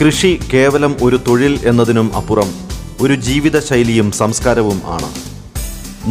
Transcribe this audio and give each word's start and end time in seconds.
കൃഷി 0.00 0.38
കേവലം 0.52 0.92
ഒരു 1.02 1.18
തൊഴിൽ 1.26 1.54
എന്നതിനും 1.70 2.08
അപ്പുറം 2.16 2.48
ഒരു 3.00 3.14
ജീവിതശൈലിയും 3.14 4.08
സംസ്കാരവും 4.12 4.78
ആണ്. 4.86 5.08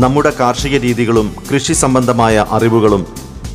നമ്മുടെ 0.03 0.31
കാർഷിക 0.39 0.75
രീതികളും 0.77 1.27
കൃഷി 1.49 1.73
സംബന്ധമായ 1.73 2.45
അറിവുകളും 2.51 3.03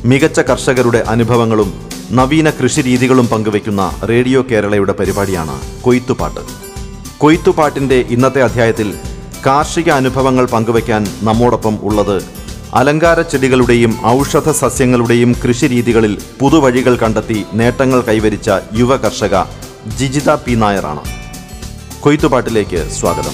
മികച്ച 0.05 0.39
കർഷകരുടെ 0.39 1.01
അനുഭവങ്ങളും 1.13 1.69
നവീന 2.11 2.49
കൃഷി 2.49 2.81
രീതികളും 2.81 3.27
പങ്കുവയ്ക്കുന്ന 3.27 3.83
റേഡിയോ 4.11 4.45
കേരളയുടെ 4.51 4.93
പരിപാടിയാണ് 4.99 5.57
കൊയ്ത്തുപാട്ട്. 5.81 6.43
കൊയ്ത്തുപാട്ടിന്റെ 7.17 7.99
ഇന്നത്തെ 8.09 8.41
അധ്യായത്തിൽ 8.41 8.89
കാർഷിക 9.45 9.91
അനുഭവങ്ങൾ 9.91 10.45
പങ്കുവയ്ക്കാൻ 10.45 11.03
നമ്മോടൊപ്പം 11.23 11.77
ഉള്ളത് 11.83 12.17
അലങ്കാര 12.73 13.21
ചെടികളുടെയും 13.21 13.93
ഔഷധ 14.05 14.51
സസ്യങ്ങളുടെയും 14.51 15.35
കൃഷിരീതികളിൽ 15.43 16.13
പുതുവഴികൾ 16.39 16.95
കണ്ടെത്തി 17.03 17.45
നേട്ടങ്ങൾ 17.53 18.01
കൈവരിച്ച 18.01 18.49
യുവ 18.79 18.95
കർഷക 18.95 19.35
ജിജിത 19.87 20.35
പി 20.35 20.51
നായറാണ് 20.51 20.99
കൊയ്ത്തുപാട്ടിലേക്ക് 22.01 22.89
സ്വാഗതം. 22.89 23.31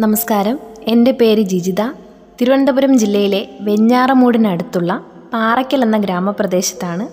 നമസ്കാരം. 0.00 0.58
എന്റെ 0.82 1.10
പേര് 1.10 1.40
ജിജിത. 1.40 1.92
തിരുവനന്തപുരം 2.40 2.98
ജില്ലയിലെ 2.98 3.48
വെഞ്ഞാറമൂടിനടുത്തുള്ള 3.60 5.04
പാറയ്ക്കൽ 5.34 5.82
എന്ന 5.82 5.96
ഗ്രാമപ്രദേശത്താണ് 5.96 7.08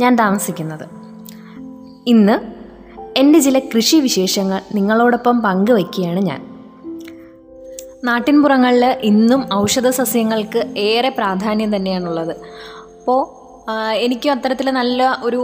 ഞാൻ 0.00 0.16
താമസിക്കുന്നത്. 0.16 0.88
ഇന്ന് 2.06 2.38
എന്റെ 3.16 3.38
ചില 3.38 3.58
കൃഷി 3.58 3.96
വിശേഷങ്ങൾ 3.96 4.60
നിങ്ങളോടൊപ്പം 4.74 5.40
പങ്കുവയ്ക്കുകയാണ് 5.40 6.20
ഞാൻ. 6.20 6.55
നാട്ടിൻപുറങ്ങളിൽ 8.04 8.84
ഇന്നും 9.10 9.42
ഔഷധ 9.54 9.88
സസ്യങ്ങൾക്ക് 9.98 10.60
ഏറെ 10.88 11.10
പ്രാധാന്യം 11.18 11.70
തന്നെയാണുള്ളത്. 11.76 12.34
അപ്പോൾ 12.98 13.20
എനിക്കും 14.04 14.30
അത്തരത്തിൽ 14.32 14.66
നല്ല 14.70 15.02
ഒരു 15.26 15.40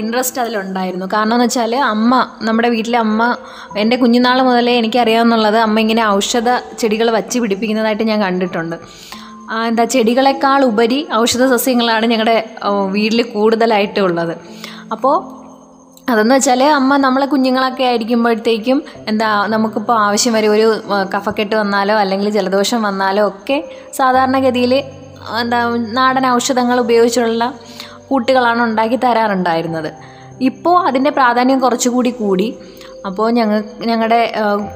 ഇൻട്രസ്റ്റ് 0.00 0.40
അതിലുണ്ടായിരുന്നു. 0.42 1.06
കാരണം 1.12 1.34
എന്ന് 1.36 1.46
വെച്ചാൽ 1.46 1.74
അമ്മ 1.90 2.12
നമ്മുടെ 2.46 2.68
വീട്ടിലെ 2.74 2.98
അമ്മ 2.98 3.36
എന്റെ 3.82 3.96
കുഞ്ഞുനാൾ 3.96 4.38
മുതലേ 4.48 4.74
എനിക്കറിയാമെന്നുള്ളത് 4.80 5.58
അമ്മ 5.66 5.76
ഇങ്ങനെ 5.84 6.02
ഔഷധ 6.16 6.50
ചെടികൾ 6.80 7.10
വച്ച് 7.18 7.38
പിടിപ്പിക്കുന്നതായിട്ട് 7.44 8.06
ഞാൻ 8.10 8.20
കണ്ടിട്ടുണ്ട്. 8.26 8.76
എന്താ 9.68 9.84
ചെടികളെക്കാൾ 9.94 10.60
ഉപരി 10.64 11.06
ഔഷധ 11.20 11.46
സസ്യങ്ങളാണ് 11.54 12.06
ഞങ്ങളുടെ 12.12 12.36
വീട്ടിൽ 12.96 13.22
കൂടുതലായിട്ടുള്ളത്. 13.34 14.34
അപ്പോൾ 14.94 15.16
അതെന്ന് 16.08 16.34
വെച്ചാൽ 16.34 16.62
അമ്മ 16.78 16.96
നമ്മളെ 16.96 17.26
കുഞ്ഞുങ്ങളൊക്കെ 17.26 17.84
ആയിരിക്കുമ്പോഴത്തേക്കും 17.84 18.82
എന്താ 19.08 19.28
നമുക്കിപ്പോൾ 19.46 19.96
ആവശ്യം 20.06 20.32
വരെ 20.32 20.48
ഒരു 20.48 20.66
കഫക്കെട്ട് 21.14 21.54
വന്നാലോ 21.56 21.94
അല്ലെങ്കിൽ 21.96 22.28
ജലദോഷം 22.30 22.82
വന്നാലോ 22.82 23.22
ഒക്കെ 23.28 23.56
സാധാരണഗതിയിൽ 23.92 24.74
എന്താ 25.40 25.60
നാടൻ 25.98 26.26
ഔഷധങ്ങൾ 26.26 26.80
ഉപയോഗിച്ചുള്ള 26.80 27.54
കൂട്ടുകളാണ് 28.08 28.62
ഉണ്ടാക്കി 28.62 28.98
തരാറുണ്ടായിരുന്നത്. 29.04 29.90
ഇപ്പോൾ 30.40 30.76
അതിന്റെ 30.86 31.10
പ്രാധാന്യം 31.10 31.58
കുറച്ചുകൂടി 31.60 32.10
കൂടി. 32.10 32.48
അപ്പോൾ 33.06 33.30
ഞങ്ങൾ 33.30 33.58
ഞങ്ങളുടെ 33.86 34.20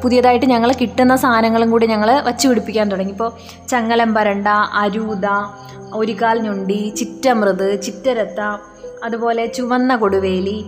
പുതിയതായിട്ട് 0.02 0.46
ഞങ്ങൾ 0.46 0.70
കിട്ടുന്ന 0.72 1.14
സാധനങ്ങളും 1.16 1.70
കൂടി 1.70 1.86
ഞങ്ങൾ 1.86 2.10
വച്ച് 2.24 2.48
പിടിപ്പിക്കാൻ 2.48 2.90
തുടങ്ങി. 2.90 3.12
ഇപ്പോൾ 3.12 3.30
ചങ്ങലം 3.68 4.10
പരണ്ട 4.14 4.48
അരൂത 4.82 5.26
ഒരിക്കാൽ 5.94 6.38
ഞൊണ്ടി 6.38 6.80
ചിറ്റമൃത് 6.98 7.68
ചിറ്റരത്ത 7.82 8.40
അതുപോലെ 9.04 9.46
ചുവന്ന 9.46 9.92
കൊടുവേലി 9.96 10.58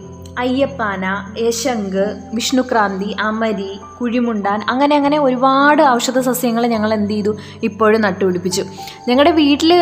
അയ്യപ്പാന 0.42 1.04
യശങ്ക് 1.44 2.04
വിഷ്ണുക്രാന്തി 2.36 3.08
അമരി 3.28 3.70
കുഴിമുണ്ടാൻ 3.98 4.58
അങ്ങനെ 4.72 4.94
അങ്ങനെ 4.98 5.18
ഒരുപാട് 5.26 5.82
ഔഷധ 5.94 6.18
സസ്യങ്ങൾ 6.28 6.64
ഞങ്ങൾ 6.74 6.90
എന്ത് 6.98 7.12
ചെയ്തു? 7.14 7.32
ഇപ്പോഴും 7.68 8.00
നട്ടുപിടിപ്പിച്ചു. 8.06 8.62
ഞങ്ങളുടെ 9.08 9.32
വീട്ടിൽ 9.40 9.72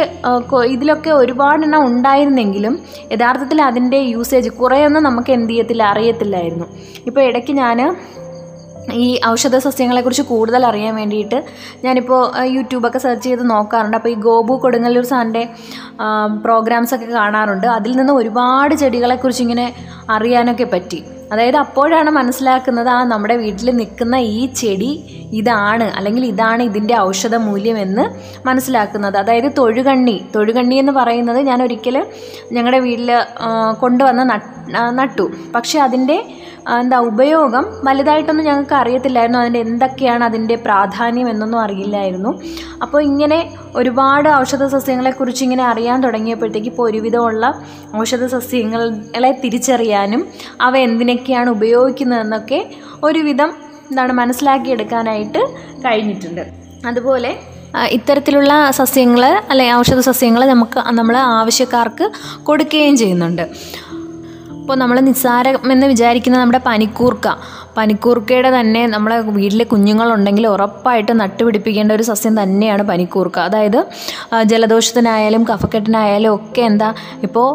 ഇതിലൊക്കെ 0.74 1.12
ഒരുപാടെണ്ണം 1.22 1.82
ഉണ്ടായിരുന്നെങ്കിലും 1.91 2.76
യഥാർത്ഥത്തിൽ 3.14 3.58
അതിന്റെ 3.69 4.00
യൂസേജ് 4.14 4.50
കുറേയൊന്നും 4.60 5.06
നമുക്ക് 5.08 5.32
എന്ത് 5.38 5.52
ചെയ്യത്തില്ല 5.52 5.84
അറിയത്തില്ലായിരുന്നു. 5.92 6.69
ഇപ്പോൾ 7.08 7.22
ഇടയ്ക്ക് 7.30 7.54
ഞാൻ 7.62 7.78
ഈ 8.93 9.21
ഔഷധ 9.26 9.59
സസ്യങ്ങളെക്കുറിച്ച് 9.59 10.22
കൂടുതൽ 10.22 10.66
അറിയാൻ 10.66 10.94
വേണ്ടിയിട്ട് 10.94 11.44
ഞാനിപ്പോൾ 11.84 12.44
യൂട്യൂബൊക്കെ 12.44 12.99
സെർച്ച് 12.99 13.25
ചെയ്ത് 13.25 13.50
നോക്കാറുണ്ട്. 13.50 13.97
അപ്പോൾ 13.97 14.09
ഈ 14.09 14.15
ഗോപു 14.15 14.60
കൊടുങ്ങല്ലൂർ 14.62 15.04
സാറിന്റെ 15.04 15.49
പ്രോഗ്രാംസൊക്കെ 16.43 17.06
കാണാറുണ്ട്. 17.06 17.66
അതിൽ 17.66 17.97
നിന്ന് 17.97 18.12
ഒരുപാട് 18.12 18.75
ചെടികളെക്കുറിച്ച് 18.75 19.43
ഇങ്ങനെ 19.43 19.75
അറിയാനൊക്കെ 20.10 20.65
പറ്റി. 20.65 21.04
അതായത് 21.32 21.58
അപ്പോഴാണ് 21.64 22.10
മനസ്സിലാക്കുന്നത് 22.18 22.90
ആ 22.96 22.98
നമ്മുടെ 23.12 23.36
വീട്ടിൽ 23.42 23.68
നിൽക്കുന്ന 23.80 24.16
ഈ 24.36 24.40
ചെടി 24.60 24.90
ഇതാണ് 25.40 25.86
അല്ലെങ്കിൽ 25.98 26.24
ഇതാണ് 26.32 26.62
ഇതിന്റെ 26.70 26.94
ഔഷധ 27.08 27.36
മൂല്യമെന്ന് 27.48 28.04
മനസ്സിലാക്കുന്നത്. 28.48 29.16
അതായത് 29.22 29.48
തൊഴുകണ്ണി 29.58 30.16
തൊഴുകണ്ണി 30.34 30.76
എന്ന് 30.82 30.92
പറയുന്നത് 31.00 31.40
ഞാൻ 31.50 31.58
ഒരിക്കൽ 31.66 31.98
ഞങ്ങളുടെ 32.56 32.80
വീട്ടിൽ 32.88 33.10
കൊണ്ടുവന്ന് 33.84 34.26
നട്ട് 35.00 35.26
പക്ഷേ 35.56 35.78
അതിന്റെ 35.86 36.18
എന്താ 36.80 36.96
ഉപയോഗം 37.10 37.64
വലുതായിട്ടൊന്നും 37.86 38.46
ഞങ്ങൾക്ക് 38.46 38.74
അറിയത്തില്ലായിരുന്നു. 38.78 39.38
അതിന്റെ 39.42 39.60
എന്തൊക്കെയാണ് 39.66 40.22
അതിന്റെ 40.24 40.56
പ്രാധാന്യം 40.64 41.28
എന്നൊന്നും 41.32 41.60
അറിയില്ലായിരുന്നു. 41.64 42.30
അപ്പോൾ 42.84 43.00
ഇങ്ങനെ 43.10 43.38
ഒരുപാട് 43.80 44.28
ഔഷധ 44.40 44.64
സസ്യങ്ങളെക്കുറിച്ച് 44.74 45.42
ഇങ്ങനെ 45.46 45.64
അറിയാൻ 45.70 45.96
തുടങ്ങിയപ്പോഴത്തേക്ക് 46.06 46.70
ഇപ്പോൾ 46.72 46.86
ഒരുവിധമുള്ള 46.90 47.52
ഔഷധ 48.02 48.26
സസ്യങ്ങളെ 48.34 49.30
തിരിച്ചറിയാനും 49.44 50.22
അവ 50.66 50.72
എന്തിനൊക്കെയാണ് 51.18 51.50
ഉപയോഗിക്കുന്നതെന്നൊക്കെ 51.56 52.58
ഒരുവിധം 53.06 53.50
എന്താണ് 53.90 54.12
മനസ്സിലാക്കിയെടുക്കാനായിട്ട് 54.18 55.40
കഴിഞ്ഞിട്ടുണ്ട്. 55.84 56.42
അതുപോലെ 56.88 57.30
ഇത്തരത്തിലുള്ള 57.96 58.52
സസ്യങ്ങൾ 58.80 59.22
അല്ലെ 59.52 59.64
ഔഷധ 59.78 60.00
സസ്യങ്ങൾ 60.08 60.42
നമുക്ക് 60.52 60.78
നമ്മൾ 60.98 61.14
ആവശ്യക്കാർക്ക് 61.38 62.06
കൊടുക്കുകയും 62.48 62.94
ചെയ്യുന്നുണ്ട്. 63.00 63.44
ഇപ്പോൾ 64.68 64.78
നമ്മൾ 64.80 64.98
നിസ്സാരമെന്ന് 65.06 65.86
വിചാരിക്കുന്ന 65.90 66.38
നമ്മുടെ 66.40 66.58
പനിക്കൂർക്ക. 66.66 67.28
പനിക്കൂർക്കയുടെ 67.76 68.50
തന്നെ 68.54 68.80
നമ്മളെ 68.94 69.16
വീട്ടിലെ 69.36 69.64
കുഞ്ഞുങ്ങളുണ്ടെങ്കിൽ 69.70 70.44
ഉറപ്പായിട്ട് 70.54 71.12
നട്ടുപിടിപ്പിക്കേണ്ട 71.20 71.90
ഒരു 71.96 72.04
സസ്യം 72.08 72.34
തന്നെയാണ് 72.40 72.82
പനിക്കൂർക്ക. 72.90 73.38
അതായത് 73.48 73.78
ജലദോഷത്തിനായാലും 74.50 75.42
കഫക്കെട്ടിനായാലും 75.50 76.30
ഒക്കെ 76.34 76.62
എന്താ 76.70 76.88
ഇപ്പോൾ 77.26 77.46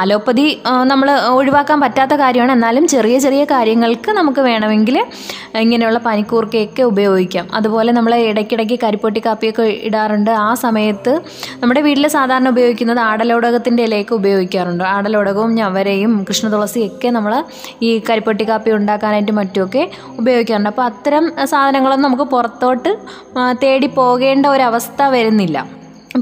അലോപ്പതി 0.00 0.46
നമ്മൾ 0.92 1.10
ഒഴിവാക്കാൻ 1.36 1.78
പറ്റാത്ത 1.84 2.16
കാര്യമാണ്. 2.22 2.52
എന്നാലും 2.56 2.86
ചെറിയ 2.94 3.18
ചെറിയ 3.26 3.44
കാര്യങ്ങൾക്ക് 3.52 4.10
നമുക്ക് 4.18 4.44
വേണമെങ്കിൽ 4.48 4.98
ഇങ്ങനെയുള്ള 5.62 6.00
പനിക്കൂർക്കയൊക്കെ 6.08 6.82
ഉപയോഗിക്കാം. 6.92 7.46
അതുപോലെ 7.60 7.92
നമ്മൾ 7.98 8.14
ഇടയ്ക്കിടയ്ക്ക് 8.30 8.78
കരിപ്പൊട്ടി 8.84 9.22
കാപ്പിയൊക്കെ 9.26 9.68
ഇടാറുണ്ട്. 9.90 10.32
ആ 10.48 10.50
സമയത്ത് 10.64 11.14
നമ്മുടെ 11.62 11.84
വീട്ടിൽ 11.88 12.08
സാധാരണ 12.18 12.48
ഉപയോഗിക്കുന്നത് 12.56 13.02
ആടലോടകത്തിന്റെ 13.08 13.84
ഇലയൊക്കെ 13.90 14.16
ഉപയോഗിക്കാറുണ്ട്. 14.20 14.84
ആടലോടകവും 14.96 15.54
ഞവരയും 15.62 16.14
കൃഷ്ണതുളസിയും 16.28 16.54
ഒക്കെ 16.88 17.08
നമ്മൾ 17.16 17.32
ഈ 17.82 17.90
കരിപ്പട്ടി 18.08 18.44
കാപ്പി 18.50 18.70
ഉണ്ടാക്കാനായിട്ട് 18.78 19.32
മറ്റുമൊക്കെ 19.40 19.82
ഉപയോഗിക്കാറുണ്ട്. 20.20 20.70
അപ്പോൾ 20.72 20.86
അത്തരം 20.90 21.24
സാധനങ്ങളൊന്നും 21.52 22.08
നമുക്ക് 22.08 22.28
പുറത്തോട്ട് 22.34 22.92
തേടി 23.64 23.90
പോകേണ്ട 24.00 24.46
ഒരവസ്ഥ 24.46 25.02
വരുന്നില്ല. 25.16 25.66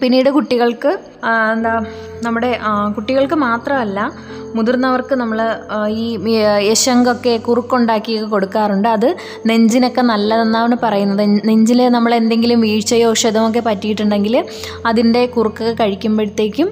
പിന്നീട് 0.02 0.28
കുട്ടികൾക്ക് 0.36 0.92
എന്താ 1.54 1.74
നമ്മുടെ 2.26 2.52
കുട്ടികൾക്ക് 2.96 3.36
മാത്രമല്ല 3.48 4.00
മുതിർന്നവർക്ക് 4.56 5.14
നമ്മൾ 5.20 5.38
ഈ 6.00 6.04
യശങ്കൊക്കെ 6.68 7.32
കുറുക്കുണ്ടാക്കിയൊക്കെ 7.46 8.28
കൊടുക്കാറുണ്ട്. 8.34 8.88
അത് 8.96 9.06
നെഞ്ചിനൊക്കെ 9.50 10.02
നല്ലതെന്നാണ് 10.10 10.74
പറയുന്നത്. 10.84 11.22
നെഞ്ചിൽ 11.48 11.80
നമ്മൾ 11.96 12.12
എന്തെങ്കിലും 12.20 12.60
വീഴ്ചയോ 12.66 13.08
ക്ഷതമൊക്കെ 13.18 13.62
പറ്റിയിട്ടുണ്ടെങ്കിൽ 13.68 14.36
അതിന്റെ 14.90 15.22
കുറുക്കൊക്കെ 15.36 15.74
കഴിക്കുമ്പോഴത്തേക്കും 15.80 16.68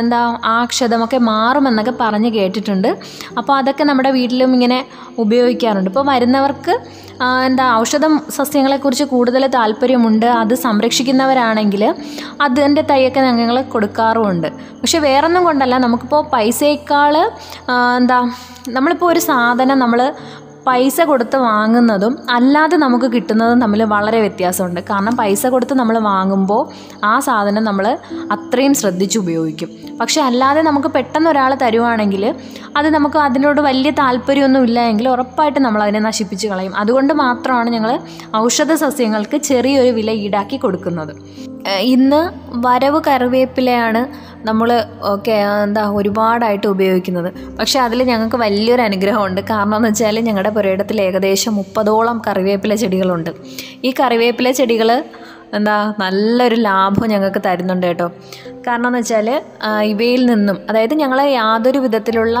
എന്താ 0.00 0.22
ആ 0.54 0.56
ക്ഷതമൊക്കെ 0.72 1.20
മാറുമെന്നൊക്കെ 1.30 1.94
പറഞ്ഞ് 2.02 2.32
കേട്ടിട്ടുണ്ട്. 2.38 2.90
അപ്പോൾ 3.38 3.54
അതൊക്കെ 3.60 3.86
നമ്മുടെ 3.90 4.12
വീട്ടിലും 4.18 4.52
ഇങ്ങനെ 4.58 4.80
ഉപയോഗിക്കാറുണ്ട്. 5.24 5.90
ഇപ്പോൾ 5.92 6.06
വരുന്നവർക്ക് 6.12 6.74
എന്താ 7.46 7.64
ഔഷധം 7.80 8.12
സസ്യങ്ങളെക്കുറിച്ച് 8.34 9.04
കൂടുതൽ 9.14 9.42
താല്പര്യമുണ്ട്. 9.56 10.26
അത് 10.42 10.54
സംരക്ഷിക്കുന്നവരാണെങ്കിൽ 10.66 11.82
അതിന്റെ 12.44 12.82
തൈയൊക്കെ 12.90 13.20
ഞങ്ങൾ 13.26 13.56
കൊടുക്കാറുമുണ്ട്. 13.90 14.48
പക്ഷെ 14.80 14.98
വേറൊന്നും 15.06 15.42
കൊണ്ടല്ല. 15.48 15.74
നമുക്കിപ്പോൾ 15.86 16.22
പൈസയേക്കാൾ 16.34 17.14
എന്താ 18.00 18.18
നമ്മളിപ്പോൾ 18.76 19.08
ഒരു 19.12 19.20
സാധനം 19.30 19.78
നമ്മൾ 19.84 20.00
പൈസ 20.66 21.00
കൊടുത്ത് 21.10 21.38
വാങ്ങുന്നതും 21.46 22.14
അല്ലാതെ 22.36 22.76
നമുക്ക് 22.82 23.08
കിട്ടുന്നതും 23.14 23.58
തമ്മിൽ 23.64 23.82
വളരെ 23.92 24.18
വ്യത്യാസമുണ്ട്. 24.24 24.80
കാരണം 24.90 25.14
പൈസ 25.20 25.46
കൊടുത്ത് 25.54 25.74
നമ്മൾ 25.80 25.96
വാങ്ങുമ്പോൾ 26.08 26.62
ആ 27.10 27.12
സാധനം 27.26 27.64
നമ്മൾ 27.68 27.86
അത്രയും 28.36 28.74
ശ്രദ്ധിച്ച് 28.80 29.18
ഉപയോഗിക്കും. 29.22 29.70
പക്ഷെ 30.00 30.20
അല്ലാതെ 30.28 30.60
നമുക്ക് 30.68 30.90
പെട്ടെന്ന് 30.96 31.30
ഒരാൾ 31.30 31.50
തരുവാണെങ്കിൽ 31.62 32.24
അത് 32.78 32.88
നമുക്ക് 32.96 33.18
അതിനോട് 33.26 33.60
വലിയ 33.68 33.90
താല്പര്യമൊന്നും 34.00 34.64
ഇല്ല 34.68 34.80
എങ്കിൽ 34.92 35.08
ഉറപ്പായിട്ട് 35.08 35.60
നമ്മൾ 35.66 35.82
അതിനെ 35.82 36.00
നശിപ്പിച്ച് 36.08 36.46
കളയും. 36.48 36.74
അതുകൊണ്ട് 36.82 37.12
മാത്രമാണ് 37.24 37.70
ഞങ്ങൾ 37.76 37.92
ഔഷധ 38.44 38.74
സസ്യങ്ങൾക്ക് 38.84 39.36
ചെറിയൊരു 39.50 39.92
വില 40.00 40.10
ഈടാക്കി 40.24 40.58
കൊടുക്കുന്നത്. 40.64 41.14
ഇന്ന് 41.94 42.20
വരവ് 42.66 42.98
കറിവേപ്പിലയാണ് 43.06 44.00
നമ്മൾ 44.48 44.68
ഒക്കെ 45.12 45.34
എന്താ 45.64 45.82
ഒരുപാടായിട്ട് 45.98 46.66
ഉപയോഗിക്കുന്നത്. 46.66 47.28
പക്ഷേ 47.58 47.78
അതിൽ 47.86 48.00
ഞങ്ങൾക്ക് 48.10 48.38
വലിയൊരു 48.42 48.82
അനുഗ്രഹമുണ്ട്. 48.82 49.40
കാരണം 49.50 49.76
എന്ന് 49.76 49.88
വെച്ചാൽ 49.88 50.20
ഞങ്ങളുടെ 50.28 50.49
പുരയിടത്തിൽ 50.50 51.00
ഏകദേശം 51.00 51.54
മുപ്പതോളം 51.54 52.22
കറിവേപ്പില 52.26 52.74
ചെടികളുണ്ട്. 52.74 53.30
ഈ 53.84 53.92
കറിവേപ്പില 54.00 54.50
ചെടികൾ 54.50 55.04
എന്താ 55.56 55.76
നല്ലൊരു 56.02 56.56
ലാഭം 56.68 57.06
ഞങ്ങൾക്ക് 57.12 57.40
തരുന്നുണ്ട് 57.46 57.86
കേട്ടോ. 57.88 58.06
കാരണം 58.66 58.88
എന്ന് 58.88 58.98
വെച്ചാൽ 59.00 59.28
ഇവയിൽ 59.90 60.22
നിന്നും 60.30 60.56
അതായത് 60.70 60.94
ഞങ്ങളെ 61.02 61.24
യാതൊരു 61.32 61.78
വിധത്തിലുള്ള 61.84 62.38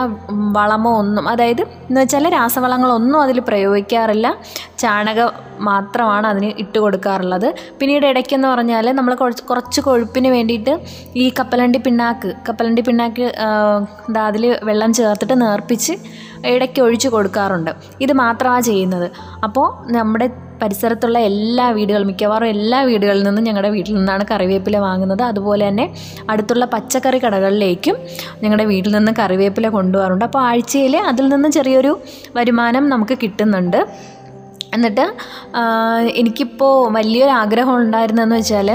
വളമോ 0.56 0.90
ഒന്നും 1.02 1.24
അതായത് 1.32 1.62
എന്ന് 1.88 2.00
വെച്ചാൽ 2.02 2.24
രാസവളങ്ങളൊന്നും 2.36 3.18
അതിൽ 3.24 3.38
പ്രയോഗിക്കാറില്ല. 3.48 4.26
ചാണകം 4.82 5.30
മാത്രമാണ് 5.68 6.26
അതിന് 6.32 6.50
ഇട്ട് 6.62 6.78
കൊടുക്കാറുള്ളത്. 6.84 7.48
പിന്നീട് 7.78 8.06
ഇടയ്ക്കെന്ന് 8.10 8.48
പറഞ്ഞാൽ 8.52 8.86
നമ്മൾ 8.98 9.14
കുറച്ച് 9.52 9.80
കൊഴുപ്പിന് 9.86 10.28
വേണ്ടിയിട്ട് 10.36 10.74
ഈ 11.22 11.26
കപ്പലണ്ടി 11.38 11.80
പിണ്ണാക്ക് 11.86 12.30
കപ്പലണ്ടി 12.48 12.84
പിണ്ണാക്ക് 12.88 13.26
എന്താ 14.08 14.22
അതിൽ 14.30 14.44
വെള്ളം 14.70 14.92
ചേർത്തിട്ട് 15.00 15.36
നേർപ്പിച്ച് 15.44 15.96
ഇടയ്ക്ക് 16.54 16.80
ഒഴിച്ചു 16.86 17.08
കൊടുക്കാറുണ്ട്. 17.16 17.72
ഇത് 18.04 18.12
മാത്രമാണ് 18.22 18.64
ചെയ്യുന്നത്. 18.70 19.08
അപ്പോൾ 19.48 19.66
നമ്മുടെ 19.98 20.28
പരിസരത്തുള്ള 20.62 21.18
എല്ലാ 21.30 21.66
വീടുകളും 21.70 22.06
മിക്കവാറും 22.06 22.46
എല്ലാ 22.46 22.82
വീടുകളിൽ 22.82 23.22
നിന്നും 23.22 23.44
ഞങ്ങളുടെ 23.44 23.70
വീട്ടിൽ 23.76 23.94
നിന്നാണ് 23.94 24.24
കറിവേപ്പില 24.30 24.76
വാങ്ങുന്നത്. 24.86 25.22
അതുപോലെ 25.22 25.68
തന്നെ 25.68 25.86
അടുത്തുള്ള 26.30 26.64
പച്ചക്കറി 26.74 27.18
കടകളിലേക്കും 27.18 27.96
ഞങ്ങളുടെ 28.42 28.64
വീട്ടിൽ 28.64 28.92
നിന്ന് 28.96 29.12
കറിവേപ്പില 29.18 29.68
കൊണ്ടുപോകാറുണ്ട്. 29.68 30.24
അപ്പോൾ 30.24 30.42
ആഴ്ചയിൽ 30.42 30.96
അതിൽ 31.10 31.28
നിന്ന് 31.28 31.48
ചെറിയൊരു 31.48 31.92
വരുമാനം 32.36 32.88
നമുക്ക് 32.88 33.16
കിട്ടുന്നുണ്ട്. 33.22 33.80
എന്നിട്ട് 34.74 35.04
എനിക്കിപ്പോൾ 36.14 36.74
വലിയൊരു 36.92 37.32
ആഗ്രഹം 37.42 37.76
ഉണ്ടായിരുന്നതെന്ന് 37.76 38.36
വെച്ചാൽ 38.36 38.68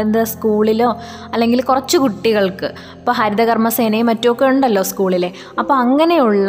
എന്താ 0.00 0.22
സ്കൂളിലോ 0.32 0.90
അല്ലെങ്കിൽ 1.34 1.60
കുറച്ച് 1.70 1.96
കുട്ടികൾക്ക് 2.04 2.68
ഇപ്പോൾ 2.98 3.14
ഹരിതകർമ്മസേനയും 3.20 4.06
മറ്റുമൊക്കെ 4.10 4.44
ഉണ്ടല്ലോ 4.52 4.82
സ്കൂളിലെ. 4.82 5.30
അപ്പോൾ 5.60 5.74
അങ്ങനെയുള്ള 5.74 6.48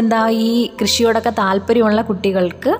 എന്താ 0.00 0.20
ഈ 0.44 0.48
കൃഷിയോടൊക്കെ 0.80 1.32
താല്പര്യമുള്ള 1.40 2.02
കുട്ടികൾക്ക് 2.02 2.72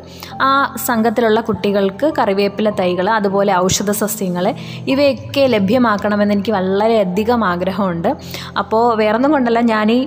ആ 0.49 0.51
സംഘത്തിലുള്ള 0.89 1.41
കുട്ടികൾക്ക് 1.49 2.07
കറിവേപ്പില 2.19 2.71
തൈകൾ 2.81 3.09
അതുപോലെ 3.11 3.53
ഔഷധ 3.65 3.91
സസ്യങ്ങൾ 4.03 4.47
ഇവയൊക്കെ 4.93 5.45
ലഭ്യമാക്കണമെന്ന് 5.57 6.35
എനിക്ക് 6.37 6.55
വളരെയധികം 6.59 7.45
ആഗ്രഹമുണ്ട്. 7.45 8.11
അപ്പോൾ 8.63 8.85
വേറൊന്നും 9.03 9.33
കൊണ്ടല്ല 9.37 9.61
ഞാൻ 9.73 9.91
ഈ 9.93 10.01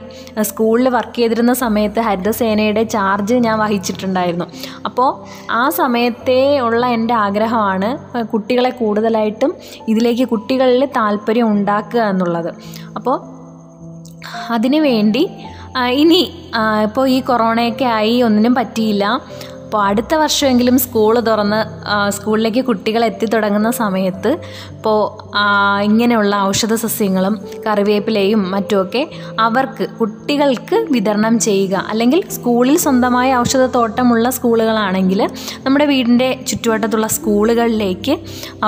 സ്കൂളിൽ 0.49 0.89
വർക്ക് 0.97 1.17
ചെയ്തിരുന്ന 1.19 1.53
സമയത്ത് 1.63 1.99
ഹരിതസേനയുടെ 2.07 2.83
ചാർജ് 2.95 3.35
ഞാൻ 3.45 3.55
വഹിച്ചിട്ടുണ്ടായിരുന്നു. 3.63 4.47
അപ്പോൾ 4.89 5.09
ആ 5.51 5.63
സമയത്തേ 5.79 6.41
ഉള്ള 6.67 6.83
എന്റെ 6.97 7.13
ആഗ്രഹമാണ് 7.25 7.89
കുട്ടികളെ 8.33 8.71
കൂടുതലായിട്ടും 8.81 9.52
ഇതിലേക്ക് 9.91 10.25
കുട്ടികളിൽ 10.33 10.83
താല്പര്യം 10.97 11.47
ഉണ്ടാക്കുക 11.51 12.01
എന്നുള്ളത്. 12.13 12.51
അപ്പോൾ 12.97 13.17
അതിനു 14.55 14.79
വേണ്ടി 14.89 15.23
ഇനി 16.01 16.23
ഇപ്പോൾ 16.85 17.05
ഈ 17.09 17.19
കൊറോണയൊക്കെ 17.19 17.85
ആയി 17.99 18.15
ഒന്നിനും 18.21 18.53
പറ്റിയില്ല. 18.55 19.05
അപ്പോൾ 19.73 19.85
അടുത്ത 19.91 20.13
വർഷമെങ്കിലും 20.21 20.75
സ്കൂൾ 20.83 21.15
തുറന്ന് 21.27 21.59
സ്കൂളിലേക്ക് 22.15 22.61
കുട്ടികൾ 22.67 23.01
എത്തിത്തുടങ്ങുന്ന 23.07 23.69
സമയത്ത് 23.79 24.31
ഇപ്പോൾ 24.73 24.99
ഇങ്ങനെയുള്ള 25.87 26.33
ഔഷധ 26.49 26.73
സസ്യങ്ങളും 26.83 27.35
കറിവേപ്പിലയും 27.65 28.43
മറ്റുമൊക്കെ 28.51 29.01
അവർക്ക് 29.47 29.87
കുട്ടികൾക്ക് 29.99 30.79
വിതരണം 30.95 31.33
ചെയ്യുക. 31.47 31.75
അല്ലെങ്കിൽ 31.93 32.21
സ്കൂളിൽ 32.35 32.77
സ്വന്തമായ 32.85 33.31
ഔഷധത്തോട്ടമുള്ള 33.41 34.29
സ്കൂളുകളാണെങ്കിൽ 34.37 35.23
നമ്മുടെ 35.65 35.87
വീടിന്റെ 35.93 36.29
ചുറ്റുവട്ടത്തുള്ള 36.47 37.09
സ്കൂളുകളിലേക്ക് 37.17 38.15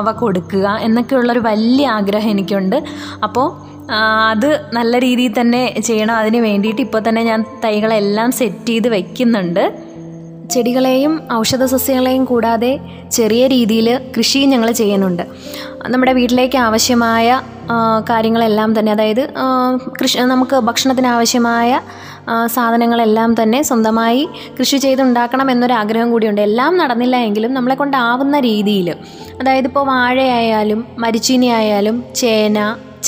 അവ 0.01 0.17
കൊടുക്കുക 0.23 0.67
എന്നൊക്കെയുള്ളൊരു 0.87 1.45
വലിയ 1.51 1.87
ആഗ്രഹം 1.99 2.33
എനിക്കുണ്ട്. 2.35 2.79
അപ്പോൾ 3.23 3.47
അത് 4.33 4.51
നല്ല 4.73 4.99
രീതിയിൽ 4.99 5.33
തന്നെ 5.39 5.65
ചെയ്യണം. 5.87 6.15
അതിന് 6.21 6.39
വേണ്ടിയിട്ട് 6.49 6.81
ഇപ്പോൾ 6.89 7.01
തന്നെ 7.07 7.23
ഞാൻ 7.31 7.41
തൈകളെല്ലാം 7.65 8.31
സെറ്റ് 8.41 8.71
ചെയ്ത് 8.75 8.87
വയ്ക്കുന്നുണ്ട് 8.95 9.65
ചെടികളെയും 10.53 11.13
ഔഷധ 11.39 11.63
സസ്യങ്ങളെയും 11.73 12.23
കൂടാതെ 12.31 12.71
ചെറിയ 13.17 13.43
രീതിയിൽ 13.53 13.87
കൃഷി 14.15 14.39
ഞങ്ങൾ 14.53 14.69
ചെയ്യുന്നുണ്ട്. 14.79 15.23
നമ്മുടെ 15.93 16.13
വീട്ടിലേക്ക് 16.17 16.57
ആവശ്യമായ 16.67 17.27
കാര്യങ്ങളെല്ലാം 18.09 18.69
തന്നെ 18.77 18.91
അതായത് 18.95 19.23
കൃഷി 19.99 20.17
നമുക്ക് 20.33 20.57
ഭക്ഷണത്തിന് 20.67 21.09
ആവശ്യമായ 21.15 21.79
സാധനങ്ങളെല്ലാം 22.55 23.31
തന്നെ 23.39 23.59
സ്വന്തമായി 23.69 24.23
കൃഷി 24.57 24.77
ചെയ്തുണ്ടാക്കണം 24.85 25.47
എന്നൊരാഗ്രഹം 25.53 26.09
കൂടിയുണ്ട്. 26.13 26.41
എല്ലാം 26.49 26.73
നടന്നില്ല 26.81 27.15
എങ്കിലും 27.27 27.51
നമ്മളെ 27.57 27.75
കൊണ്ടാവുന്ന 27.81 28.35
രീതിയിൽ 28.49 28.89
അതായത് 29.39 29.67
ഇപ്പോൾ 29.71 29.85
വാഴയായാലും 29.93 30.81
മരിച്ചീനി 31.03 31.49
ആയാലും 31.59 31.97
ചേന 32.21 32.59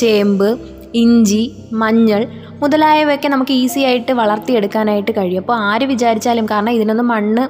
ചേമ്പ് 0.01 0.50
ഇഞ്ചി 1.04 1.44
മഞ്ഞൾ 1.81 2.22
മുതലായവയൊക്കെ 2.62 3.27
നമുക്ക് 3.27 3.54
ഈസി 3.62 3.81
ആയിട്ട് 3.89 4.12
വളർത്തിയെടുക്കാനായിട്ട് 4.21 5.12
കഴിയും. 5.18 5.42
അപ്പോൾ 5.44 5.57
ആര് 5.69 5.86
വിചാരിച്ചാലും 5.92 6.45
കാരണം 6.51 6.74
ഇതിനൊന്നും 6.77 7.07
മണ്ണ് 7.13 7.44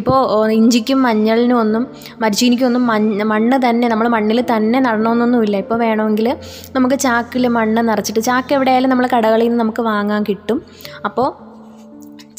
ഇപ്പോൾ 0.00 0.18
ഇഞ്ചിക്കും 0.58 1.00
മഞ്ഞളിനും 1.06 1.58
ഒന്നും 1.62 1.86
മരിച്ചീനിക്കും 2.24 2.66
ഒന്നും 2.70 2.84
മണ്ണ് 2.92 3.24
മണ്ണ് 3.32 3.58
തന്നെ 3.66 3.88
നമ്മൾ 3.88 4.08
മണ്ണിൽ 4.16 4.40
തന്നെ 4.52 4.80
നടണമെന്നൊന്നുമില്ല 4.80 5.56
ഇപ്പോൾ 5.64 5.78
വേണമെങ്കിൽ 5.84 6.28
നമുക്ക് 6.76 6.98
ചാക്കിൽ 7.06 7.46
മണ്ണ് 7.58 7.82
നിറച്ചിട്ട് 7.88 8.20
ചാക്ക് 8.20 8.54
എവിടെയായാലും 8.58 8.90
നമ്മൾ 8.90 9.08
കടകളിൽ 9.16 9.46
നിന്ന് 9.46 9.60
നമുക്ക് 9.64 9.82
വാങ്ങാൻ 9.90 10.22
കിട്ടും. 10.30 10.60
അപ്പോൾ 11.04 11.28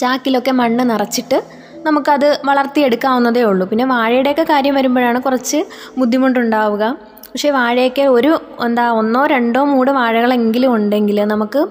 ചാക്കിലൊക്കെ 0.02 0.52
മണ്ണ് 0.62 0.84
നിറച്ചിട്ട് 0.90 1.38
നമുക്കത് 1.88 2.30
വളർത്തിയെടുക്കാവുന്നതേ 2.46 3.42
ഉള്ളൂ. 3.50 3.66
പിന്നെ 3.72 3.86
വാഴയുടെയൊക്കെ 3.92 4.46
കാര്യം 4.52 4.74
വരുമ്പോഴാണ് 4.76 5.20
കുറച്ച് 5.22 5.60
ബുദ്ധിമുട്ടുണ്ടാവുക. 6.00 6.84
പക്ഷേ 7.36 7.50
വാഴയൊക്കെ 7.56 8.04
ഒരു 8.18 8.30
എന്താ 8.66 8.84
ഒന്നോ 9.00 9.22
രണ്ടോ 9.32 9.62
മൂട് 9.72 9.90
വാഴകളെങ്കിലും 9.98 10.70
ഉണ്ടെങ്കിൽ 10.76 11.18
നമുക്ക് 11.32 11.62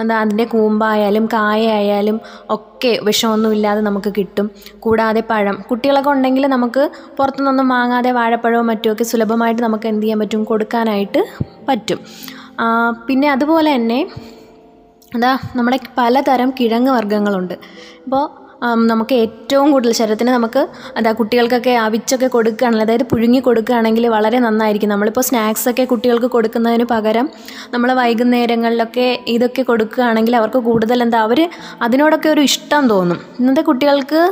എന്താ 0.00 0.14
അതിന്റെ 0.22 0.44
കൂമ്പായാലും 0.44 1.24
കായയായാലും 1.34 2.16
ഒക്കെ 2.56 2.90
വിഷമൊന്നുമില്ലാതെ 3.06 3.80
നമുക്ക് 3.88 4.10
കിട്ടും. 4.18 4.46
കൂടാതെ 4.84 5.22
പഴം. 5.30 5.56
കുട്ടികളൊക്കെ 5.70 6.10
ഉണ്ടെങ്കിൽ 6.10 6.46
നമുക്ക് 6.54 6.82
പുറത്തുനിന്നൊന്നും 7.18 7.68
വാങ്ങാതെ 7.74 8.10
വാഴപ്പഴവും 8.18 8.68
മറ്റുമൊക്കെ 8.72 9.06
സുലഭമായിട്ട് 9.12 9.62
നമുക്ക് 9.62 9.88
എന്ത് 9.92 10.04
ചെയ്യാൻ 10.04 10.20
പറ്റും? 10.24 10.44
കൊടുക്കാനായിട്ട് 10.50 11.22
പറ്റും. 11.68 12.00
പിന്നെ 13.08 13.30
അതുപോലെ 13.36 13.70
തന്നെ 13.76 14.00
എന്താ 15.12 15.32
നമ്മുടെ 15.56 15.78
പലതരം 16.00 16.50
കിഴങ്ങ് 16.60 16.92
വർഗങ്ങളുണ്ട്. 16.98 17.54
ഇപ്പോൾ 18.06 18.24
നമുക്ക് 18.90 19.14
ഏറ്റവും 19.24 19.68
കൂടുതൽ 19.72 19.92
ശരീരത്തിന് 19.98 20.30
നമുക്ക് 20.34 20.62
അതാ 20.98 21.10
കുട്ടികൾക്കൊക്കെ 21.18 21.72
അവിച്ചൊക്കെ 21.84 22.28
കൊടുക്കുകയാണെങ്കിൽ 22.34 22.84
അതായത് 22.86 23.04
പുഴുങ്ങി 23.12 23.40
കൊടുക്കുകയാണെങ്കിൽ 23.48 24.04
വളരെ 24.14 24.38
നന്നായിരിക്കും. 24.44 24.90
നമ്മളിപ്പോൾ 24.94 25.24
സ്നാക്സൊക്കെ 25.28 25.84
കുട്ടികൾക്ക് 25.92 26.30
കൊടുക്കുന്നതിന് 26.36 26.86
പകരം 26.94 27.28
നമ്മൾ 27.74 27.92
വൈകുന്നേരങ്ങളിലൊക്കെ 28.00 29.08
ഇതൊക്കെ 29.34 29.64
കൊടുക്കുകയാണെങ്കിൽ 29.70 30.36
അവർക്ക് 30.40 30.62
കൂടുതൽ 30.68 31.02
എന്താ 31.06 31.20
അവർ 31.26 31.40
അതിനോടൊക്കെ 31.86 32.28
ഒരു 32.34 32.44
ഇഷ്ടം 32.50 32.88
തോന്നും. 32.94 33.20
ഇന്നത്തെ 33.40 33.64
കുട്ടികൾക്ക് 33.70 34.22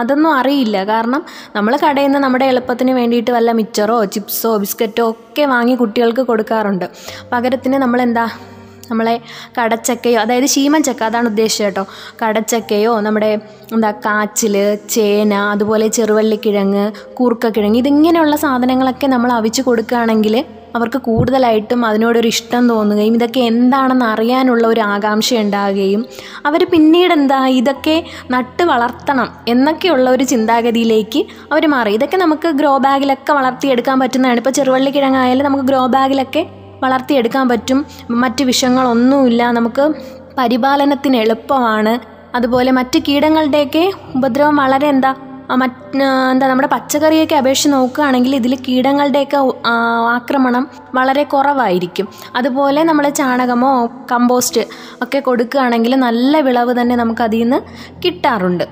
അതൊന്നും 0.00 0.30
അറിയില്ല. 0.38 0.76
കാരണം 0.92 1.22
നമ്മൾ 1.56 1.72
കടയിൽ 1.84 2.10
നിന്ന് 2.10 2.22
നമ്മുടെ 2.26 2.48
എളുപ്പത്തിന് 2.54 2.94
വേണ്ടിയിട്ട് 3.00 3.30
വല്ല 3.38 3.52
മിച്ചറോ 3.60 3.98
ചിപ്സോ 4.16 4.52
ബിസ്ക്കറ്റോ 4.64 5.06
ഒക്കെ 5.12 5.46
വാങ്ങി 5.54 5.76
കുട്ടികൾക്ക് 5.84 6.24
കൊടുക്കാറുണ്ട്. 6.32 6.88
പകരത്തിന് 7.32 7.78
നമ്മളെന്താ 7.84 8.26
നമ്മളെ 8.90 9.14
കടച്ചക്കയോ 9.58 10.20
അതായത് 10.20 10.46
ശീമൻ 10.46 10.82
ചക്ക 10.82 11.02
അതാണ് 11.02 11.26
ഉദ്ദേശിച്ചത് 11.26 11.66
കേട്ടോ. 11.66 11.84
കടച്ചക്കയോ 12.22 13.00
നമ്മുടെ 13.00 13.30
എന്താ 13.74 13.90
കാച്ചിൽ 14.06 14.56
ചേന 14.88 15.34
അതുപോലെ 15.54 15.88
ചെറുവള്ളിക്കിഴങ്ങ് 15.88 16.84
കൂർക്കക്കിഴങ്ങ് 17.14 17.78
ഇതിങ്ങനെയുള്ള 17.78 18.36
സാധനങ്ങളൊക്കെ 18.36 19.06
നമ്മൾ 19.06 19.32
അവിച്ച് 19.32 19.62
കൊടുക്കുകയാണെങ്കിൽ 19.62 20.36
അവർക്ക് 20.76 20.98
കൂടുതലായിട്ടും 20.98 21.80
അതിനോടൊരു 21.86 22.28
ഇഷ്ടം 22.34 22.68
തോന്നുകയും 22.68 23.14
ഇതൊക്കെ 23.14 23.40
എന്താണെന്ന് 23.40 24.04
അറിയാനുള്ള 24.04 24.64
ഒരു 24.66 24.80
ആകാംക്ഷ 24.80 25.34
ഉണ്ടാകുകയും 25.34 26.00
അവർ 26.46 26.64
പിന്നീട് 26.72 27.12
എന്താ 27.12 27.46
ഇതൊക്കെ 27.60 27.94
നട്ട് 28.30 28.62
വളർത്തണം 28.62 29.28
എന്നൊക്കെയുള്ള 29.48 30.06
ഒരു 30.10 30.24
ചിന്താഗതിയിലേക്ക് 30.24 31.20
അവർ 31.52 31.66
മാറി. 31.66 31.92
ഇതൊക്കെ 31.94 32.16
നമുക്ക് 32.16 32.50
ഗ്രോ 32.60 32.72
ബാഗിലൊക്കെ 32.86 33.32
വളർത്തിയെടുക്കാൻ 33.32 33.98
പറ്റുന്നതാണ്. 34.00 34.38
ഇപ്പോൾ 34.38 34.50
ചെറുവള്ളിക്കിഴങ്ങായാലും 34.50 35.44
നമുക്ക് 35.44 35.64
ഗ്രോ 35.64 35.86
ബാഗിലൊക്കെ 35.96 36.42
വളർത്തിയെടുക്കാൻ 36.84 37.48
പറ്റും. 37.48 37.78
മറ്റ് 38.22 38.44
വിഷങ്ങളൊന്നുമില്ല. 38.44 39.42
നമുക്ക് 39.50 39.84
പരിപാലനത്തിന് 40.38 41.16
എളുപ്പമാണ്. 41.16 41.92
അതുപോലെ 42.36 42.70
മറ്റ് 42.72 42.98
കീടങ്ങളുടെയൊക്കെ 43.08 43.84
ഉപദ്രവം 44.16 44.56
വളരെ 44.56 44.86
എന്താ 44.86 45.12
മറ്റ് 45.62 45.98
എന്താ 46.32 46.44
നമ്മുടെ 46.48 46.68
പച്ചക്കറിയൊക്കെ 46.68 47.36
അപേക്ഷിച്ച് 47.36 47.70
നോക്കുകയാണെങ്കിൽ 47.72 48.32
ഇതിൽ 48.36 48.52
കീടങ്ങളുടെയൊക്കെ 48.68 49.38
ആക്രമണം 50.14 50.64
വളരെ 50.94 51.24
കുറവായിരിക്കും. 51.32 52.06
അതുപോലെ 52.36 52.82
നമ്മൾ 52.90 53.08
ചാണകമോ 53.08 53.72
കമ്പോസ്റ്റ് 54.12 54.62
ഒക്കെ 55.02 55.18
കൊടുക്കുകയാണെങ്കിൽ 55.18 55.94
നല്ല 56.06 56.40
വിളവ് 56.46 56.74
തന്നെ 56.80 56.96
നമുക്ക് 56.96 57.22
അതിൽ 57.22 57.42
നിന്ന് 57.42 57.58
കിട്ടാറുണ്ട്. 58.04 58.64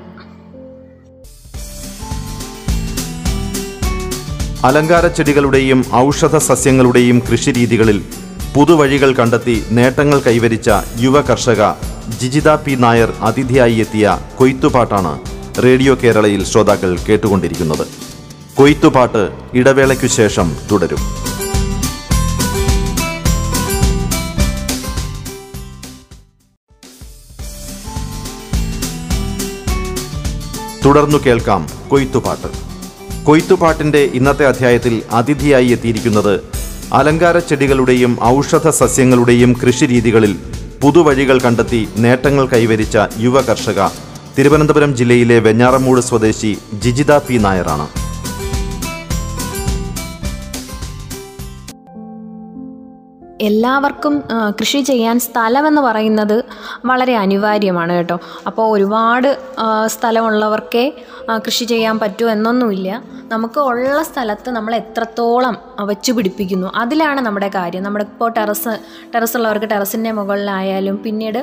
അലങ്കാര 4.64 5.07
ചെടികളുടെയും 5.09 5.85
ഔഷധ 5.95 6.37
സസ്യങ്ങളുടെയും 6.37 7.23
കൃഷിരീതികളിൽ 7.31 7.99
പുതുവഴികൾ 8.54 9.14
കണ്ടെത്തി 9.14 9.62
നേട്ടങ്ങൾ 9.71 10.21
കൈവരിച്ച 10.21 10.71
യുവ 11.00 11.21
കർഷക 11.21 11.62
ജിജിത 12.21 12.49
പി 12.54 12.75
നായർ 12.75 13.12
അതിഥിയായി 13.21 13.75
എത്തിയ 13.75 14.19
കൊയ്ത്തുപാട്ടാണ് 14.38 15.12
റേഡിയോ 15.64 15.95
കേരളയിൽ 16.02 16.45
ശ്രോതാക്കൾ 16.45 16.97
കേട്ടുകൊണ്ടിരിക്കുന്നത്. 17.09 17.87
കൊയ്ത്തുപാട്ട് 18.54 19.23
ഇടവേളയ്ക്കു 19.54 20.07
ശേഷം 20.07 20.57
തുടരും. 20.71 21.02
തുടർന്നു 30.85 31.19
കേൾക്കാം 31.26 31.69
കൊയ്ത്തുപാട്ട്. 31.88 32.72
കൊയ്ത്തുപാട്ടിന്റെ 33.26 34.00
ഇന്നത്തെ 34.19 34.45
അധ്യായത്തിൽ 34.47 34.95
അതിഥിയായി 35.19 35.69
എത്തിയിരിക്കുന്നത് 35.75 36.35
അലങ്കാര 36.99 37.37
ചെടികളുടെയും 37.38 38.12
ഔഷധ 38.37 38.69
സസ്യങ്ങളുടെയും 38.81 39.50
കൃഷിരീതികളിൽ 39.62 40.33
പുതുവഴികൾ 40.83 41.37
കണ്ടെത്തി 41.45 41.88
നേട്ടങ്ങൾ 42.05 42.47
കൈവരിച്ച 42.55 42.97
യുവ 43.25 43.41
കർഷക. 43.41 43.81
തിരുവനന്തപുരം 44.37 44.97
ജില്ലയിലെ 44.99 45.38
വെഞ്ഞാറമൂട് 45.38 46.00
സ്വദേശി 46.09 46.52
ജിജിത 46.83 47.12
പി 47.19 47.38
നായരാണ്. 47.47 47.87
എല്ലാവർക്കും 53.49 54.15
കൃഷി 54.61 54.81
ചെയ്യാൻ 54.89 55.17
സ്ഥലമെന്ന് 55.21 55.83
പറയുന്നത് 55.83 56.45
വളരെ 56.85 57.15
അനിവാര്യമാണ് 57.17 57.93
കേട്ടോ. 57.93 58.21
അപ്പോൾ 58.47 58.67
ഒരുപാട് 58.75 59.29
സ്ഥലമുള്ളവർക്കേ 59.87 60.85
കൃഷി 61.47 61.65
ചെയ്യാൻ 61.65 61.99
പറ്റൂ 61.99 62.27
എന്നൊന്നുമില്ല. 62.27 63.03
നമുക്ക് 63.33 63.61
ഉള്ള 63.61 64.03
സ്ഥലത്ത് 64.03 64.51
നമ്മൾ 64.51 64.75
എത്രത്തോളം 64.75 65.57
വെച്ച് 65.81 66.13
പിടിപ്പിക്കുന്നു. 66.13 66.69
അതിലാണ് 66.77 67.21
നമ്മുടെ 67.27 67.51
കാര്യം. 67.55 67.83
നമ്മുടെ 67.83 68.05
ഇപ്പോൾ 68.05 68.31
ടെറസ് 68.39 68.73
ടെറസ് 69.15 69.37
ഉള്ളവർക്ക് 69.37 69.69
ടെറസിന്റെ 69.71 70.13
മുകളിലായാലും 70.13 70.97
പിന്നീട് 71.05 71.41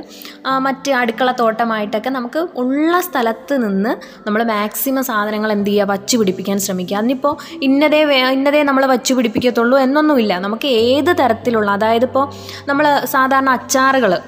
മറ്റ് 0.68 0.92
അടുക്കള 0.92 1.32
തോട്ടമായിട്ടൊക്കെ 1.40 2.10
നമുക്ക് 2.10 2.48
ഉള്ള 2.58 3.02
സ്ഥലത്ത് 3.08 3.58
നിന്ന് 3.66 3.94
നമ്മൾ 4.28 4.44
മാക്സിമം 4.44 5.04
സാധനങ്ങൾ 5.04 5.52
എന്ത് 5.52 5.70
ചെയ്യുക? 5.70 5.90
വച്ച് 5.94 6.18
പിടിപ്പിക്കാൻ 6.18 6.60
ശ്രമിക്കുക. 6.60 6.98
അതിനിപ്പോൾ 6.98 7.36
ഇന്നതേ 7.62 8.02
ഇന്നതേ 8.38 8.64
നമ്മൾ 8.64 8.86
വച്ച് 8.86 9.14
പിടിപ്പിക്കത്തുള്ളൂ 9.14 9.80
എന്നൊന്നുമില്ല. 9.80 10.40
നമുക്ക് 10.48 10.68
ഏത് 10.68 11.12
തരത്തിലുള്ള 11.22 11.70
അതായത് 11.72 11.88
ഇപ്പോൾ 11.96 12.34
നമ്മൾ 12.68 13.06
സാധാരണ 13.06 13.50
അച്ചാറുകൾ 13.50 14.20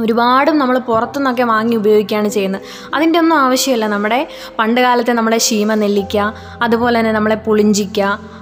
ഒരുപാടും 0.00 0.58
നമ്മൾ 0.58 0.78
പുറത്തുനിന്നൊക്കെ 0.78 1.42
വാങ്ങി 1.42 1.76
ഉപയോഗിക്കുകയാണ് 1.76 2.28
ചെയ്യുന്നത്. 2.28 2.62
അതിന്റെ 2.94 3.18
ഒന്നും 3.18 3.36
ആവശ്യമില്ല. 3.36 3.86
നമ്മുടെ 3.86 4.28
പണ്ട് 4.58 4.80
കാലത്തെ 4.80 5.12
നമ്മുടെ 5.12 5.38
ശീമ 5.38 5.74
നെല്ലിക്ക 5.74 6.16
അതുപോലെ 6.62 6.98
തന്നെ 6.98 7.12
നമ്മളെ 7.12 7.34
പുളിഞ്ചിക്ക 7.34 8.00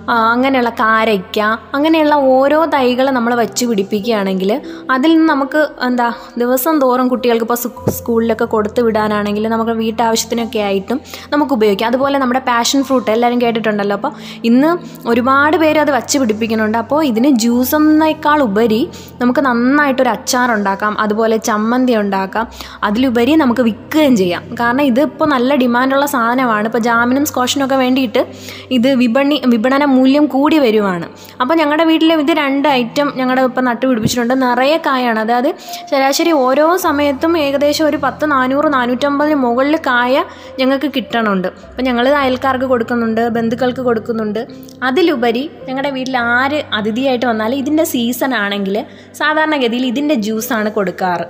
അങ്ങനെയുള്ള 0.09 0.71
കാരയ്ക്ക 0.71 1.39
അങ്ങനെയുള്ള 1.75 2.15
ഓരോ 2.15 2.65
തൈകൾ 2.65 3.11
നമ്മൾ 3.11 3.35
വെച്ച് 3.35 3.65
പിടിപ്പിക്കുകയാണെങ്കിൽ 3.67 4.61
അതിൽ 4.91 5.11
നിന്ന് 5.15 5.29
നമുക്ക് 5.33 5.69
എന്താ 5.87 6.13
ദിവസം 6.39 6.81
തോറും 6.81 7.09
കുട്ടികൾക്ക് 7.09 7.47
ഇപ്പോൾ 7.49 7.59
സ്കൂളിലൊക്കെ 7.99 8.45
കൊടുത്തു 8.45 8.81
വിടാനാണെങ്കിൽ 8.81 9.49
നമുക്ക് 9.49 9.71
വീട്ടാവശ്യത്തിനൊക്കെ 9.71 10.59
ആയിട്ടും 10.59 11.01
നമുക്ക് 11.33 11.53
ഉപയോഗിക്കാം. 11.53 11.89
അതുപോലെ 11.89 12.19
നമ്മുടെ 12.19 12.41
പാഷൻ 12.41 12.83
ഫ്രൂട്ട് 12.83 13.11
എല്ലാവരും 13.11 13.41
കേട്ടിട്ടുണ്ടല്ലോ. 13.41 13.97
അപ്പോൾ 13.97 14.13
ഇന്ന് 14.45 14.71
ഒരുപാട് 15.09 15.57
പേര് 15.57 15.79
അത് 15.79 15.91
വച്ച് 15.91 16.19
പിടിപ്പിക്കുന്നുണ്ട്. 16.19 16.79
അപ്പോൾ 16.79 17.05
ഇതിന് 17.05 17.31
ജ്യൂസ് 17.45 17.75
എന്നേക്കാൾ 17.75 18.43
ഉപരി 18.43 18.89
നമുക്ക് 19.21 19.41
നന്നായിട്ടൊരു 19.41 20.09
അച്ചാർ 20.09 20.49
ഉണ്ടാക്കാം. 20.53 21.01
അതുപോലെ 21.01 21.37
ചമ്മന്തി 21.37 21.95
ഉണ്ടാക്കാം. 22.03 22.47
അതിലുപരി 22.83 23.35
നമുക്ക് 23.35 23.61
വിൽക്കുകയും 23.61 24.17
ചെയ്യാം. 24.17 24.43
കാരണം 24.61 24.83
ഇത് 24.83 25.01
ഇപ്പോൾ 25.01 25.29
നല്ല 25.35 25.55
ഡിമാൻഡുള്ള 25.55 26.07
സാധനമാണ്. 26.07 26.67
ഇപ്പോൾ 26.67 26.79
ജാമിനും 26.79 27.27
സ്കോഷനും 27.27 27.65
ഒക്കെ 27.67 27.77
വേണ്ടിയിട്ട് 27.77 28.27
ഇത് 28.71 28.89
വിപണി 28.95 29.43
വിപണന 29.47 29.85
മൂല്യം 29.99 30.25
കൂടി 30.35 30.59
വരുവാണ്. 30.65 31.07
അപ്പോൾ 31.43 31.55
ഞങ്ങളുടെ 31.61 31.85
വീട്ടിൽ 31.91 32.13
ഇത് 32.25 32.33
രണ്ട് 32.43 32.69
ഐറ്റം 32.79 33.09
ഞങ്ങളുടെ 33.21 33.45
ഇപ്പം 33.51 33.65
നട്ടുപിടിപ്പിച്ചിട്ടുണ്ട് 33.69 34.35
നിറയെ 34.45 34.79
കായാണ്. 34.87 35.21
അതായത് 35.25 35.51
ശരാശരി 35.91 36.33
ഓരോ 36.45 36.67
സമയത്തും 36.87 37.33
ഏകദേശം 37.47 37.87
ഒരു 37.91 38.01
പത്ത് 38.05 38.25
നാനൂറ് 38.35 38.71
നാനൂറ്റമ്പതിന് 38.77 39.39
മുകളിൽ 39.47 39.77
കായ 39.89 40.25
ഞങ്ങൾക്ക് 40.61 40.91
കിട്ടണമുണ്ട് 40.97 41.49
അപ്പം 41.71 41.85
ഞങ്ങൾ 41.89 42.09
അയൽക്കാർക്ക് 42.23 42.69
കൊടുക്കുന്നുണ്ട് 42.75 43.23
ബന്ധുക്കൾക്ക് 43.37 43.83
കൊടുക്കുന്നുണ്ട്. 43.89 44.41
അതിലുപരി 44.89 45.45
ഞങ്ങളുടെ 45.69 45.93
വീട്ടിൽ 45.99 46.17
ആര് 46.37 46.61
അതിഥിയായിട്ട് 46.79 47.27
വന്നാൽ 47.33 47.55
ഇതിന്റെ 47.63 47.87
സീസൺ 47.95 48.33
ആണെങ്കിൽ 48.45 48.77
സാധാരണഗതിയിൽ 49.21 49.87
ഇതിന്റെ 49.93 50.17
ജ്യൂസാണ് 50.27 50.71
കൊടുക്കാറ്. 50.79 51.27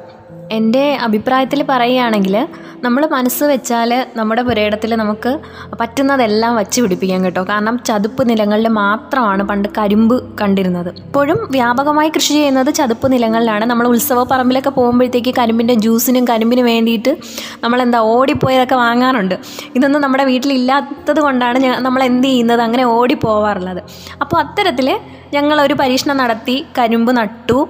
എന്റെ 0.52 0.94
അഭിപ്രായത്തിൽ 0.94 1.64
പറയുകയാണെങ്കിൽ 1.68 2.48
നമ്മൾ 2.84 3.06
മനസ്സ് 3.06 3.44
വെച്ചാൽ 3.44 4.06
നമ്മുടെ 4.16 4.42
പുരയിടത്തിൽ 4.42 4.96
നമുക്ക് 4.96 5.38
പറ്റുന്നതെല്ലാം 5.80 6.56
വച്ച് 6.56 6.80
പിടിപ്പിക്കാൻ 6.80 7.24
കേട്ടോ. 7.24 7.42
കാരണം 7.42 7.78
ചതുപ്പ് 7.78 8.30
നിലങ്ങളിൽ 8.30 8.68
മാത്രമാണ് 8.68 9.42
പണ്ട് 9.42 9.68
കരിമ്പ് 9.78 10.24
കണ്ടിരുന്നത്. 10.40 10.88
ഇപ്പോഴും 10.88 11.48
വ്യാപകമായി 11.50 12.08
കൃഷി 12.08 12.32
ചെയ്യുന്നത് 12.32 12.74
ചതുപ്പ് 12.74 13.12
നിലങ്ങളിലാണ്. 13.12 13.64
നമ്മൾ 13.64 13.88
ഉത്സവ 13.88 14.22
പറമ്പിലൊക്കെ 14.24 14.70
പോകുമ്പോഴത്തേക്ക് 14.70 15.34
കരിമ്പിന്റെ 15.38 15.74
ജ്യൂസിനും 15.74 16.24
കരിമ്പിനും 16.24 16.64
വേണ്ടിയിട്ട് 16.64 17.16
നമ്മളെന്താ 17.64 17.98
ഓടിപ്പോയതൊക്കെ 17.98 18.74
വാങ്ങാറുണ്ട്. 18.74 19.34
ഇതൊന്നും 19.76 20.02
നമ്മുടെ 20.02 20.24
വീട്ടിലില്ലാത്തത് 20.24 21.20
കൊണ്ടാണ് 21.20 21.58
നമ്മൾ 21.64 22.02
എന്ത് 22.02 22.26
ചെയ്യുന്നത്? 22.26 22.60
അങ്ങനെ 22.60 22.84
ഓടിപ്പോവാറുള്ളത്. 22.84 23.82
അപ്പോൾ 24.20 24.36
അത്തരത്തിൽ 24.36 25.00
ഞങ്ങളൊരു 25.32 25.74
പരീക്ഷണം 25.74 26.16
നടത്തി 26.16 26.66
കരിമ്പ് 26.78 27.16
നട്ടു 27.16 27.68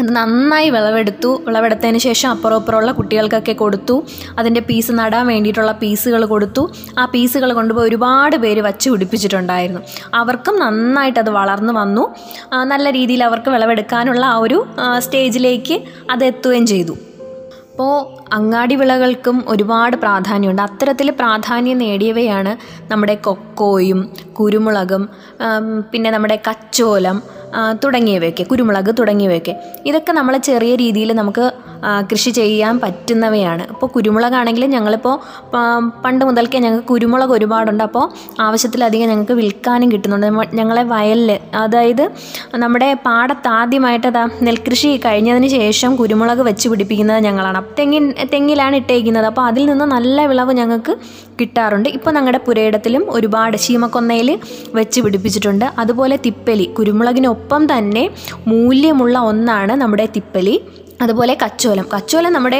അത് 0.00 0.10
നന്നായി 0.16 0.68
വിളവെടുത്തു. 0.74 1.30
വിളവെടുത്തതിന് 1.46 1.98
ശേഷം 1.98 2.28
അപ്പുറം 2.30 2.56
അപ്പുറമുള്ള 2.60 2.90
കുട്ടികൾക്കൊക്കെ 2.98 3.54
കൊടുത്തു. 3.62 3.96
അതിന്റെ 4.38 4.60
പീസ് 4.68 4.92
നടാൻ 4.98 5.24
വേണ്ടിയിട്ടുള്ള 5.26 5.72
പീസുകൾ 5.82 6.22
കൊടുത്തു. 6.32 6.62
ആ 6.98 7.04
പീസുകൾ 7.14 7.52
കൊണ്ടുപോയി 7.58 7.88
ഒരുപാട് 7.88 8.36
പേര് 8.44 8.60
വച്ച് 8.68 8.90
പിടിപ്പിച്ചിട്ടുണ്ടായിരുന്നു. 8.90 9.82
അവർക്കും 10.14 10.58
നന്നായിട്ട് 10.58 11.20
അത് 11.24 11.30
വളർന്നു 11.30 11.72
വന്നു. 11.72 12.04
നല്ല 12.72 12.90
രീതിയിൽ 12.98 13.24
അവർക്ക് 13.24 13.50
വിളവെടുക്കാനുള്ള 13.50 14.24
ആ 14.34 14.38
ഒരു 14.46 14.60
സ്റ്റേജിലേക്ക് 14.98 15.78
അത് 16.10 16.24
എത്തുകയും 16.24 16.66
ചെയ്തു. 16.66 16.96
അപ്പോൾ 17.72 17.92
അങ്ങാടി 18.34 18.74
വിളകൾക്കും 18.74 19.36
ഒരുപാട് 19.48 19.96
പ്രാധാന്യമുണ്ട്. 19.96 20.62
അത്തരത്തിൽ 20.62 21.08
പ്രാധാന്യം 21.10 21.78
നേടിയവയാണ് 21.78 22.52
നമ്മുടെ 22.92 23.14
കൊക്കോയും 23.26 24.00
കുരുമുളകും 24.38 25.02
പിന്നെ 25.92 26.10
നമ്മുടെ 26.10 26.38
കച്ചോലം 26.48 27.18
തുടങ്ങിയവയൊക്കെ 27.84 28.42
കുരുമുളക് 28.42 28.90
തുടങ്ങിയവയൊക്കെ. 28.98 29.54
ഇതൊക്കെ 29.86 30.12
നമ്മൾ 30.12 30.36
ചെറിയ 30.36 30.72
രീതിയിൽ 30.76 31.12
നമുക്ക് 31.12 31.44
കൃഷി 32.10 32.30
ചെയ്യാൻ 32.30 32.74
പറ്റുന്നവയാണ്. 32.80 33.64
ഇപ്പോൾ 33.72 33.86
കുരുമുളകാണെങ്കിൽ 33.86 34.64
ഞങ്ങളിപ്പോൾ 34.66 35.14
പണ്ട് 36.04 36.24
മുതൽക്കേ 36.24 36.58
ഞങ്ങൾക്ക് 36.58 36.88
കുരുമുളക് 36.88 37.30
ഒരുപാടുണ്ട്. 37.30 37.84
അപ്പോൾ 37.84 38.04
ആവശ്യത്തിലധികം 38.40 39.08
ഞങ്ങൾക്ക് 39.08 39.32
വിൽക്കാനും 39.32 39.92
കിട്ടുന്നുണ്ട്. 39.92 40.26
ഞങ്ങളെ 40.60 40.82
വയലിൽ 40.82 41.32
അതായത് 41.64 42.04
നമ്മുടെ 42.64 42.88
പാടത്ത് 43.06 43.48
ആദ്യമായിട്ട് 43.48 44.06
അതാ 44.06 44.24
നെൽകൃഷി 44.48 44.90
കഴിഞ്ഞതിന് 45.06 45.48
ശേഷം 45.58 45.96
കുരുമുളക് 45.96 46.42
വെച്ച് 46.50 46.68
പിടിപ്പിക്കുന്നത് 46.68 47.22
ഞങ്ങളാണ്. 47.28 47.62
തെങ്ങിൻ 47.78 48.14
തെങ്ങിലാണ് 48.34 48.76
ഇട്ടേക്കുന്നത്. 48.76 49.26
അപ്പോൾ 49.32 49.46
അതിൽ 49.50 49.66
നിന്ന് 49.70 49.88
നല്ല 49.94 50.26
വിളവ് 50.26 50.52
ഞങ്ങൾക്ക് 50.52 50.94
കിട്ടാറുണ്ട്. 51.40 51.88
ഇപ്പോൾ 51.96 52.10
ഞങ്ങളുടെ 52.10 52.40
പുരയിടത്തിലും 52.46 53.02
ഒരുപാട് 53.16 53.56
ശീമക്കൊന്നയിൽ 53.56 54.38
വെച്ച് 54.74 55.00
പിടിപ്പിച്ചിട്ടുണ്ട്. 55.00 55.66
അതുപോലെ 55.78 56.16
തിപ്പലി 56.26 56.64
കുരുമുളകിനൊപ്പം 56.78 57.36
തന്നെ 57.72 58.04
മൂല്യമുള്ള 58.52 59.18
ഒന്നാണ് 59.18 59.72
നമ്മുടെ 59.72 60.06
തിപ്പലി 60.16 60.56
അതുപോലെ 61.04 61.34
കച്ചോലം. 61.42 61.84
കച്ചോലം 61.94 62.32
നമ്മുടെ 62.32 62.58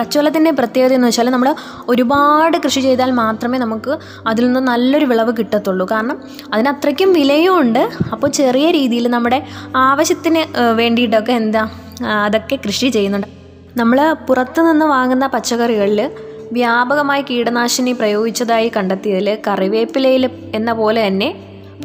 കച്ചോലത്തിന്റെ 0.00 0.50
പ്രത്യേകത 0.50 0.92
എന്ന് 0.92 1.08
വെച്ചാൽ 1.08 1.30
നമ്മൾ 1.30 1.54
ഒരുപാട് 1.88 2.56
കൃഷി 2.64 2.80
ചെയ്താൽ 2.80 3.10
മാത്രമേ 3.10 3.58
നമുക്ക് 3.58 3.92
അതിൽ 4.26 4.44
നിന്ന് 4.46 4.60
നല്ലൊരു 4.60 5.04
വിളവ് 5.04 5.32
കിട്ടത്തുള്ളൂ. 5.38 5.84
കാരണം 5.90 6.16
അതിന് 6.52 6.68
അത്രയ്ക്കും 6.68 7.12
വിലയും 7.12 7.60
ഉണ്ട് 7.60 7.82
അപ്പോൾ 8.12 8.30
ചെറിയ 8.30 8.70
രീതിയിൽ 8.70 9.08
നമ്മുടെ 9.08 9.46
ആവശ്യത്തിന് 9.76 10.42
വേണ്ടിയിട്ടൊക്കെ 10.72 11.32
എന്താ 11.32 11.70
അതൊക്കെ 12.24 12.58
കൃഷി 12.66 12.88
ചെയ്യുന്നുണ്ട്. 12.88 13.28
നമ്മൾ 13.76 13.98
പുറത്തു 14.28 14.60
നിന്ന് 14.60 14.86
വാങ്ങുന്ന 14.86 15.26
പച്ചക്കറികളിൽ 15.26 16.00
വ്യാപകമായി 16.52 17.22
കീടനാശിനി 17.30 17.92
പ്രയോഗിച്ചതായി 17.92 18.72
കണ്ടെത്തിയതിൽ 18.76 19.38
കറിവേപ്പിലയിൽ 19.46 20.30
എന്ന 20.54 20.72
പോലെ 20.72 21.06
തന്നെ 21.06 21.28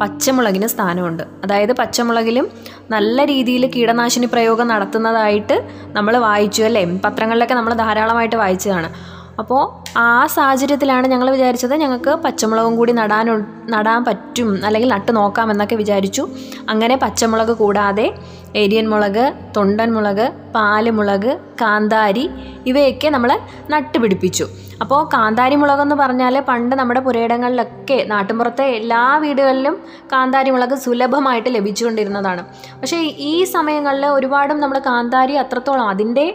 പച്ചമുളകിന് 0.00 0.66
സ്ഥാനമുണ്ട്. 0.66 1.22
അതായത് 1.22 1.72
പച്ചമുളകിലും 1.72 2.48
നല്ല 2.90 3.24
രീതിയിൽ 3.24 3.66
കീടനാശിനി 3.66 4.26
പ്രയോഗം 4.26 4.68
നടത്തുന്നതായിട്ട് 4.68 5.68
നമ്മൾ 5.86 6.16
വായിച്ചു 6.16 6.62
അല്ലേ? 6.62 6.84
പത്രങ്ങളിലൊക്കെ 7.04 7.54
നമ്മൾ 7.54 7.74
ധാരാളമായിട്ട് 7.74 8.36
വായിച്ചതാണ്. 8.36 8.90
അപ്പോൾ 9.38 9.60
ആ 9.98 10.26
സാഹചര്യത്തിലാണ് 10.26 11.06
ഞങ്ങൾ 11.06 11.30
വിചാരിച്ചത് 11.30 11.74
ഞങ്ങൾക്ക് 11.74 12.10
പച്ചമുളകും 12.10 12.76
കൂടി 12.76 12.92
നടാൻ 12.92 13.44
നടാൻ 13.70 14.04
പറ്റും 14.04 14.64
അല്ലെങ്കിൽ 14.64 14.88
നട്ട് 14.88 15.16
നോക്കാം 15.16 15.50
എന്നൊക്കെ 15.50 15.76
വിചാരിച്ചു. 15.76 16.28
അങ്ങനെ 16.68 16.96
പച്ചമുളക് 16.96 17.52
കൂടാതെ 17.52 18.14
ഏരിയൻ 18.56 18.88
മുളക് 18.88 19.32
തൊണ്ടൻ 19.56 19.92
മുളക് 19.92 20.32
പാലുമുളക് 20.54 21.38
കാന്താരി 21.60 22.30
ഇവയൊക്കെ 22.66 23.08
നമ്മൾ 23.08 23.38
നട്ടുപിടിപ്പിച്ചു. 23.70 24.48
അപ്പോൾ 24.82 25.00
കാന്താരി 25.14 25.56
മുളക് 25.60 25.82
എന്ന് 25.84 25.96
പറഞ്ഞാൽ 26.00 26.34
പണ്ട് 26.48 26.74
നമ്മുടെ 26.80 27.00
പുരയിടങ്ങളിലൊക്കെ 27.06 27.96
നാട്ടിൻപുറത്തെ 28.12 28.66
എല്ലാ 28.78 29.00
വീടുകളിലും 29.24 29.74
കാന്താരി 30.12 30.50
മുളക് 30.54 30.74
സുലഭമായിട്ട് 30.84 31.50
ലഭിച്ചുകൊണ്ടിരുന്നതാണ്. 31.56 32.42
പക്ഷേ 32.80 32.98
ഈ 33.30 33.34
സമയങ്ങളിൽ 33.54 34.06
ഒരുപാടും 34.18 34.60
നമ്മൾ 34.64 34.78
കാന്താരി 34.90 35.36
അത്രത്തോളം 35.44 35.86
അതിന്റെ 35.94 36.26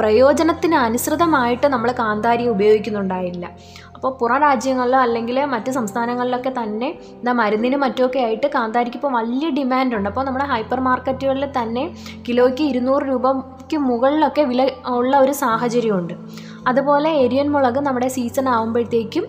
പ്രയോജനത്തിന് 0.00 0.78
അനുസൃതമായിട്ട് 0.86 1.66
നമ്മൾ 1.74 1.90
കാന്താരി 2.02 2.46
ഉപയോഗിക്കുന്നുണ്ടായില്ല. 2.54 3.46
അപ്പോൾ 4.00 4.18
പുറം 4.20 4.38
രാജ്യങ്ങളിലോ 4.38 4.98
അല്ലെങ്കിൽ 4.98 5.44
മറ്റ് 5.44 5.70
സംസ്ഥാനങ്ങളിലൊക്കെ 5.70 6.52
തന്നെ 6.62 6.86
എന്താ 7.18 7.32
മരുന്നിന് 7.32 7.76
മറ്റുമൊക്കെ 7.76 8.18
ആയിട്ട് 8.18 8.46
കാന്താരിക്ക് 8.46 8.96
ഇപ്പോൾ 8.96 9.12
വലിയ 9.12 9.48
ഡിമാൻഡുണ്ട് 9.48 10.08
അപ്പോൾ 10.08 10.24
നമ്മുടെ 10.24 10.44
ഹൈപ്പർ 10.44 10.80
മാർക്കറ്റുകളിൽ 10.80 11.46
തന്നെ 11.62 11.96
കിലോയ്ക്ക് 12.28 12.62
ഇരുന്നൂറ് 12.62 13.02
രൂപയ്ക്ക് 13.02 13.76
മുകളിലൊക്കെ 13.76 14.42
വില 14.42 14.70
ഉള്ള 14.86 15.18
ഒരു 15.18 15.32
സാഹചര്യമുണ്ട്. 15.32 16.14
അതുപോലെ 16.66 17.10
എരിയൻ 17.10 17.52
മുളക് 17.52 17.78
നമ്മുടെ 17.78 18.08
സീസൺ 18.08 18.48
ആകുമ്പോഴത്തേക്കും 18.48 19.24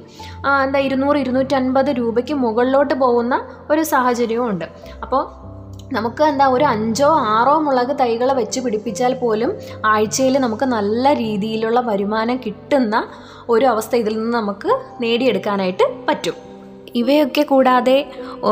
എന്താ 0.63 0.79
ഇരുന്നൂറ് 0.79 1.17
ഇരുന്നൂറ്റൻപത് 1.17 1.91
രൂപയ്ക്ക് 1.97 2.33
മുകളിലോട്ട് 2.33 2.93
പോകുന്ന 2.93 3.45
ഒരു 3.69 3.81
സാഹചര്യവും 3.81 4.49
ഉണ്ട് 4.49 4.65
അപ്പോൾ 5.01 5.50
നമുക്ക് 5.91 6.23
എന്താ 6.23 6.45
ഒരു 6.47 6.63
അഞ്ചോ 6.63 7.09
ആറോ 7.35 7.59
മുളക് 7.59 7.99
തൈകൾ 7.99 8.33
വെച്ച് 8.33 8.59
പിടിപ്പിച്ചാൽ 8.59 9.13
പോലും 9.13 9.51
ആഴ്ചയിൽ 9.85 10.37
നമുക്ക് 10.37 10.65
നല്ല 10.65 11.13
രീതിയിലുള്ള 11.13 11.79
വരുമാനം 11.79 12.37
കിട്ടുന്ന 12.45 12.95
ഒരു 13.49 13.65
അവസ്ഥ 13.65 13.95
ഇതിൽ 13.95 14.13
നിന്ന് 14.19 14.37
നമുക്ക് 14.37 14.69
നേടിയെടുക്കാനായിട്ട് 15.01 15.83
പറ്റും. 16.09 16.35
ഇവയൊക്കെ 16.95 17.41
കൂടാതെ 17.41 17.97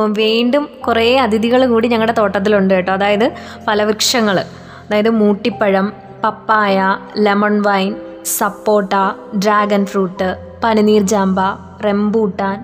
വീണ്ടും 0.08 0.70
കുറേ 0.88 1.18
അതിഥികൾ 1.18 1.66
കൂടി 1.66 1.88
ഞങ്ങളുടെ 1.88 2.16
തോട്ടത്തിലുണ്ട് 2.18 2.74
കേട്ടോ. 2.74 2.92
അതായത് 2.94 3.28
ഫലവൃക്ഷങ്ങൾ 3.66 4.38
അതായത് 4.86 5.10
മൂട്ടിപ്പഴം 5.10 5.88
പപ്പായ 6.24 6.78
ലെമൺ 7.18 7.62
വൈൻ 7.62 7.92
സപ്പോട്ട 8.40 8.94
ഡ്രാഗൺ 9.36 9.86
ഫ്രൂട്ട് 9.86 10.30
പനിനീർ 10.64 11.02
ജാമ്പ 11.02 11.40
റെമ്പൂട്ടാൻ 11.86 12.58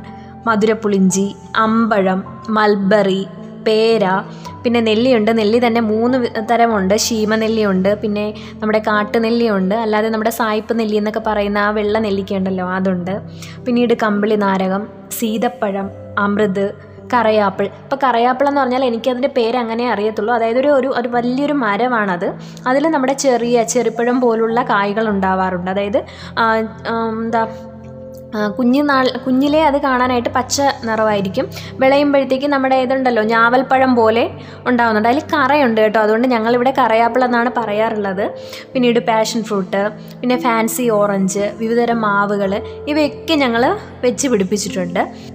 മധുരപ്പുളിഞ്ചി 0.47 1.35
അമ്പഴം 1.55 2.19
മൽബറി 2.49 3.21
പേര 3.67 4.05
പിന്നെ 4.63 4.79
നെല്ലിയുണ്ട്. 4.79 5.37
നെല്ലി 5.37 5.59
തന്നെ 5.67 5.81
മൂന്ന് 5.81 6.17
തരമുണ്ട് 6.17 6.65
തരമുണ്ട്. 6.65 6.95
ശീമനെല്ലിയുണ്ട് 6.95 7.89
പിന്നെ 8.01 8.25
നമ്മുടെ 8.53 8.79
കാട്ടുനെല്ലിയുണ്ട്. 8.87 9.75
അല്ലാതെ 9.75 10.09
നമ്മുടെ 10.09 10.29
സായിപ്പ് 10.29 10.79
നെല്ലി 10.79 10.95
എന്നൊക്കെ 10.95 11.21
പറയുന്ന 11.27 11.57
ആ 11.57 11.69
വെള്ള 11.69 11.99
നെല്ലിക്ക 11.99 12.33
ഉണ്ടല്ലോ 12.33 12.65
അതുണ്ട്. 12.69 13.13
പിന്നീട് 13.65 13.93
കമ്പിളി 14.03 14.35
നാരകം 14.35 14.83
സീതപ്പഴം 15.11 15.89
അമൃത് 16.19 16.65
കറയാപ്പിൾ. 17.13 17.65
ഇപ്പോൾ 17.65 17.97
കറയാപ്പിൾ 18.03 18.47
എന്ന് 18.47 18.61
പറഞ്ഞാൽ 18.61 18.85
എനിക്കതിന്റെ 18.85 19.27
പേര് 19.27 19.57
അങ്ങനെ 19.57 19.91
അറിയത്തുള്ളൂ. 19.91 20.33
അതായത് 20.33 20.59
ഒരു 20.59 20.67
ഒരു 20.67 20.87
ഒരു 20.99 21.07
വലിയൊരു 21.07 21.53
മരമാണത്. 21.53 22.27
അതിൽ 22.67 22.83
നമ്മുടെ 22.87 23.13
ചെറിയ 23.25 23.63
ചെറുപ്പഴം 23.63 24.21
പോലുള്ള 24.21 24.61
കായ്കൾ 24.63 25.09
ഉണ്ടാവാറുണ്ട്. 25.09 25.71
അതായത് 25.71 25.99
എന്താ 27.17 27.41
കുഞ്ഞുനാൾ 28.57 29.09
കുഞ്ഞിലേ 29.25 29.63
അത് 29.63 29.77
കാണാനായിട്ട് 29.81 30.29
പച്ച 30.29 30.61
നിറമായിരിക്കും. 30.83 31.47
വിളയുമ്പോഴത്തേക്ക് 31.81 32.45
നമ്മുടെ 32.45 32.75
ഇതുണ്ടല്ലോ 32.75 33.23
ഞാവൽപ്പഴം 33.23 33.95
പോലെ 33.95 34.25
ഉണ്ടാവുന്നുണ്ട്. 34.65 35.09
അതിൽ 35.09 35.21
കറയുണ്ട് 35.33 35.81
കേട്ടോ. 35.81 35.99
അതുകൊണ്ട് 35.99 36.27
ഞങ്ങളിവിടെ 36.27 36.73
കറയാപ്പിൾ 36.77 37.23
എന്നാണ് 37.23 37.51
പറയാറുള്ളത്. 37.57 38.25
പിന്നീട് 38.73 38.99
പാഷൻ 38.99 39.43
ഫ്രൂട്ട് 39.43 39.89
പിന്നെ 40.21 40.37
ഫാൻസി 40.37 40.89
ഓറഞ്ച് 40.89 41.51
വിവിധതരം 41.57 42.01
മാവുകൾ 42.01 42.61
ഇവയൊക്കെ 42.87 43.33
ഞങ്ങൾ 43.33 43.77
വെച്ച് 44.01 44.27
പിടിപ്പിച്ചിട്ടുണ്ട്. 44.27 45.34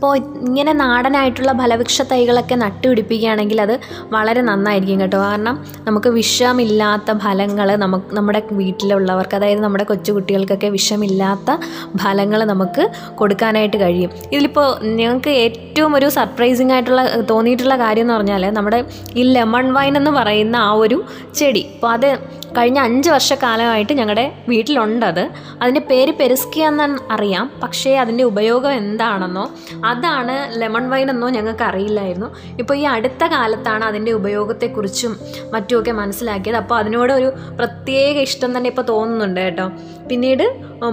അപ്പോൾ 0.00 0.16
ഇങ്ങനെ 0.46 0.72
നാടനായിട്ടുള്ള 0.72 1.52
ഫലവൃക്ഷ 1.52 2.02
തൈകളൊക്കെ 2.12 2.54
നട്ടുപിടിപ്പിക്കുകയാണെങ്കിൽ 2.54 3.58
അത് 3.64 3.72
വളരെ 4.14 4.40
നന്നായിരിക്കും 4.40 5.00
കേട്ടോ. 5.00 5.18
കാരണം 5.18 5.56
നമുക്ക് 5.86 6.08
വിഷമില്ലാത്ത 6.08 7.18
ഫലങ്ങൾ 7.24 7.76
നമുക്ക് 7.76 8.16
നമ്മുടെ 8.16 8.40
വീട്ടിലുള്ളവർക്ക് 8.52 9.36
അതായത് 9.38 9.60
നമ്മുടെ 9.60 9.84
കൊച്ചുകുട്ടികൾക്കൊക്കെ 9.84 10.68
വിഷമില്ലാത്ത 10.68 11.58
ഫലങ്ങൾ 11.96 12.42
നമുക്ക് 12.44 12.86
കൊടുക്കാനായിട്ട് 13.14 13.76
കഴിയും. 13.76 14.10
ഇതിലിപ്പോൾ 14.32 14.68
ഞങ്ങൾക്ക് 15.00 15.30
ഏറ്റവും 15.44 15.94
ഒരു 15.96 16.08
സർപ്രൈസിങ് 16.18 16.72
ആയിട്ടുള്ള 16.72 17.02
തോന്നിയിട്ടുള്ള 17.32 17.76
കാര്യം 17.84 18.06
എന്ന് 18.06 18.14
പറഞ്ഞാൽ 18.14 18.50
നമ്മുടെ 18.58 18.84
ഈ 19.16 19.22
ലെമൺ 19.36 19.68
വൈൻ 19.72 19.96
എന്ന് 19.96 20.10
പറയുന്ന 20.10 20.56
ആ 20.56 20.72
ഒരു 20.84 21.04
ചെടി. 21.34 21.64
അപ്പോൾ 21.74 21.92
അത് 21.96 22.10
കഴിഞ്ഞ 22.56 22.78
അഞ്ച് 22.78 23.08
വർഷക്കാലമായിട്ട് 23.10 23.92
ഞങ്ങളുടെ 23.92 24.32
വീട്ടിലുണ്ടത്. 24.48 25.20
അതിന്റെ 25.62 25.82
പേര് 25.90 26.12
പെരുസ്കിയ 26.20 26.66
എന്നാണ് 26.66 26.98
അറിയാം. 27.14 27.50
പക്ഷേ 27.62 27.90
അതിന്റെ 27.96 28.24
ഉപയോഗം 28.24 28.72
എന്താണെന്നോ 28.72 29.44
അതാണ് 29.92 30.36
ലെമൺ 30.60 30.84
വൈൻ 30.92 31.08
എന്നോ 31.14 31.28
ഞങ്ങൾക്ക് 31.36 31.64
അറിയില്ലായിരുന്നു. 31.68 32.28
ഇപ്പോൾ 32.62 32.74
ഈ 32.80 32.84
അടുത്ത 32.94 33.22
കാലത്താണ് 33.34 33.84
അതിന്റെ 33.90 34.12
ഉപയോഗത്തെക്കുറിച്ചും 34.20 35.12
മറ്റുമൊക്കെ 35.54 35.92
മനസ്സിലാക്കിയത്. 36.02 36.58
അപ്പോൾ 36.62 36.76
അതിനോട് 36.80 37.12
ഒരു 37.18 37.30
പ്രത്യേക 37.60 38.16
ഇഷ്ടം 38.28 38.50
തന്നെ 38.56 38.70
ഇപ്പോൾ 38.74 38.86
തോന്നുന്നുണ്ട് 38.92 39.40
കേട്ടോ. 39.46 39.66
പിന്നീട് 40.10 40.46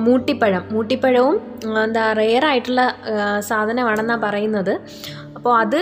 മൂട്ടിപ്പഴം. 0.07 0.63
മൂട്ടിപ്പഴവും 0.73 1.37
എന്താ 1.85 2.03
റെയർ 2.21 2.43
ആയിട്ടുള്ള 2.49 2.81
സാധനമാണെന്നാണ് 3.49 4.23
പറയുന്നത്. 4.25 4.73
അപ്പോൾ 5.37 5.53
അത് 5.63 5.79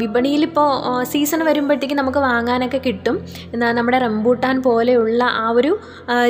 വിപണിയിൽ 0.00 0.28
വിപണിയിലിപ്പോൾ 0.30 0.68
സീസൺ 1.10 1.40
വരുമ്പോഴത്തേക്കും 1.48 1.98
നമുക്ക് 2.00 2.20
വാങ്ങാനൊക്കെ 2.26 2.78
കിട്ടും. 2.86 3.16
എന്നാൽ 3.54 3.72
നമ്മുടെ 3.78 3.98
റംബൂട്ടാൻ 4.04 4.56
പോലെയുള്ള 4.66 5.22
ആ 5.42 5.44
ഒരു 5.58 5.70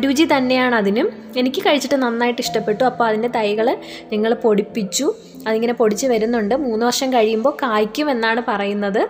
രുചി 0.04 0.24
തന്നെയാണ് 0.32 0.74
അതിനും. 0.80 1.06
എനിക്ക് 1.40 1.60
കഴിച്ചിട്ട് 1.66 1.96
നന്നായിട്ട് 2.02 2.42
ഇഷ്ടപ്പെട്ടു. 2.44 2.82
അപ്പോൾ 2.90 3.04
അതിന്റെ 3.08 3.30
തൈകൾ 3.38 3.66
ഞങ്ങൾ 4.12 4.32
പൊടിപ്പിച്ചു. 4.44 5.06
അതിങ്ങനെ 5.46 5.72
പൊടിച്ച് 5.72 6.06
വരുന്നുണ്ട്. 6.06 6.54
മൂന്ന് 6.54 6.86
വർഷം 6.86 7.12
കഴിയുമ്പോൾ 7.12 7.56
കായ്ക്കും 7.62 8.10
എന്നാണ് 8.10 8.42
പറയുന്നത്. 8.48 9.02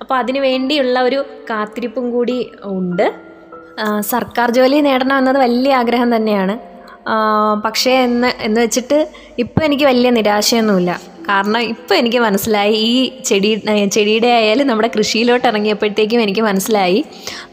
അപ്പോൾ 0.00 0.14
അതിന് 0.14 0.38
വേണ്ടിയുള്ള 0.38 1.00
ഒരു 1.02 1.24
കാത്തിരിപ്പും 1.50 2.10
കൂടി 2.10 2.50
ഉണ്ട്. 2.62 3.06
സർക്കാർ 4.00 4.50
ജോലി 4.50 4.80
നേടണം 4.80 5.18
എന്നത് 5.18 5.38
വലിയ 5.38 5.74
ആഗ്രഹം 5.74 6.16
തന്നെയാണ്. 6.16 6.54
പക്ഷേ 7.64 7.92
എന്ന് 8.06 8.30
എന്ന് 8.40 8.60
വെച്ചിട്ട് 8.60 9.08
ഇപ്പോൾ 9.38 9.64
എനിക്ക് 9.64 9.84
വലിയ 9.84 10.10
നിരാശയൊന്നുമില്ല. 10.10 11.00
കാരണം 11.28 11.60
ഇപ്പം 11.72 11.94
എനിക്ക് 12.00 12.20
മനസ്സിലായി 12.26 12.74
ഈ 12.90 12.92
ചെടി 13.28 13.50
ചെടിയുടെ 13.94 14.30
ആയാലും 14.36 14.66
നമ്മുടെ 14.70 14.88
കൃഷിയിലോട്ട് 14.96 15.46
ഇറങ്ങിയപ്പോഴത്തേക്കും 15.50 16.20
എനിക്ക് 16.26 16.42
മനസ്സിലായി 16.48 17.00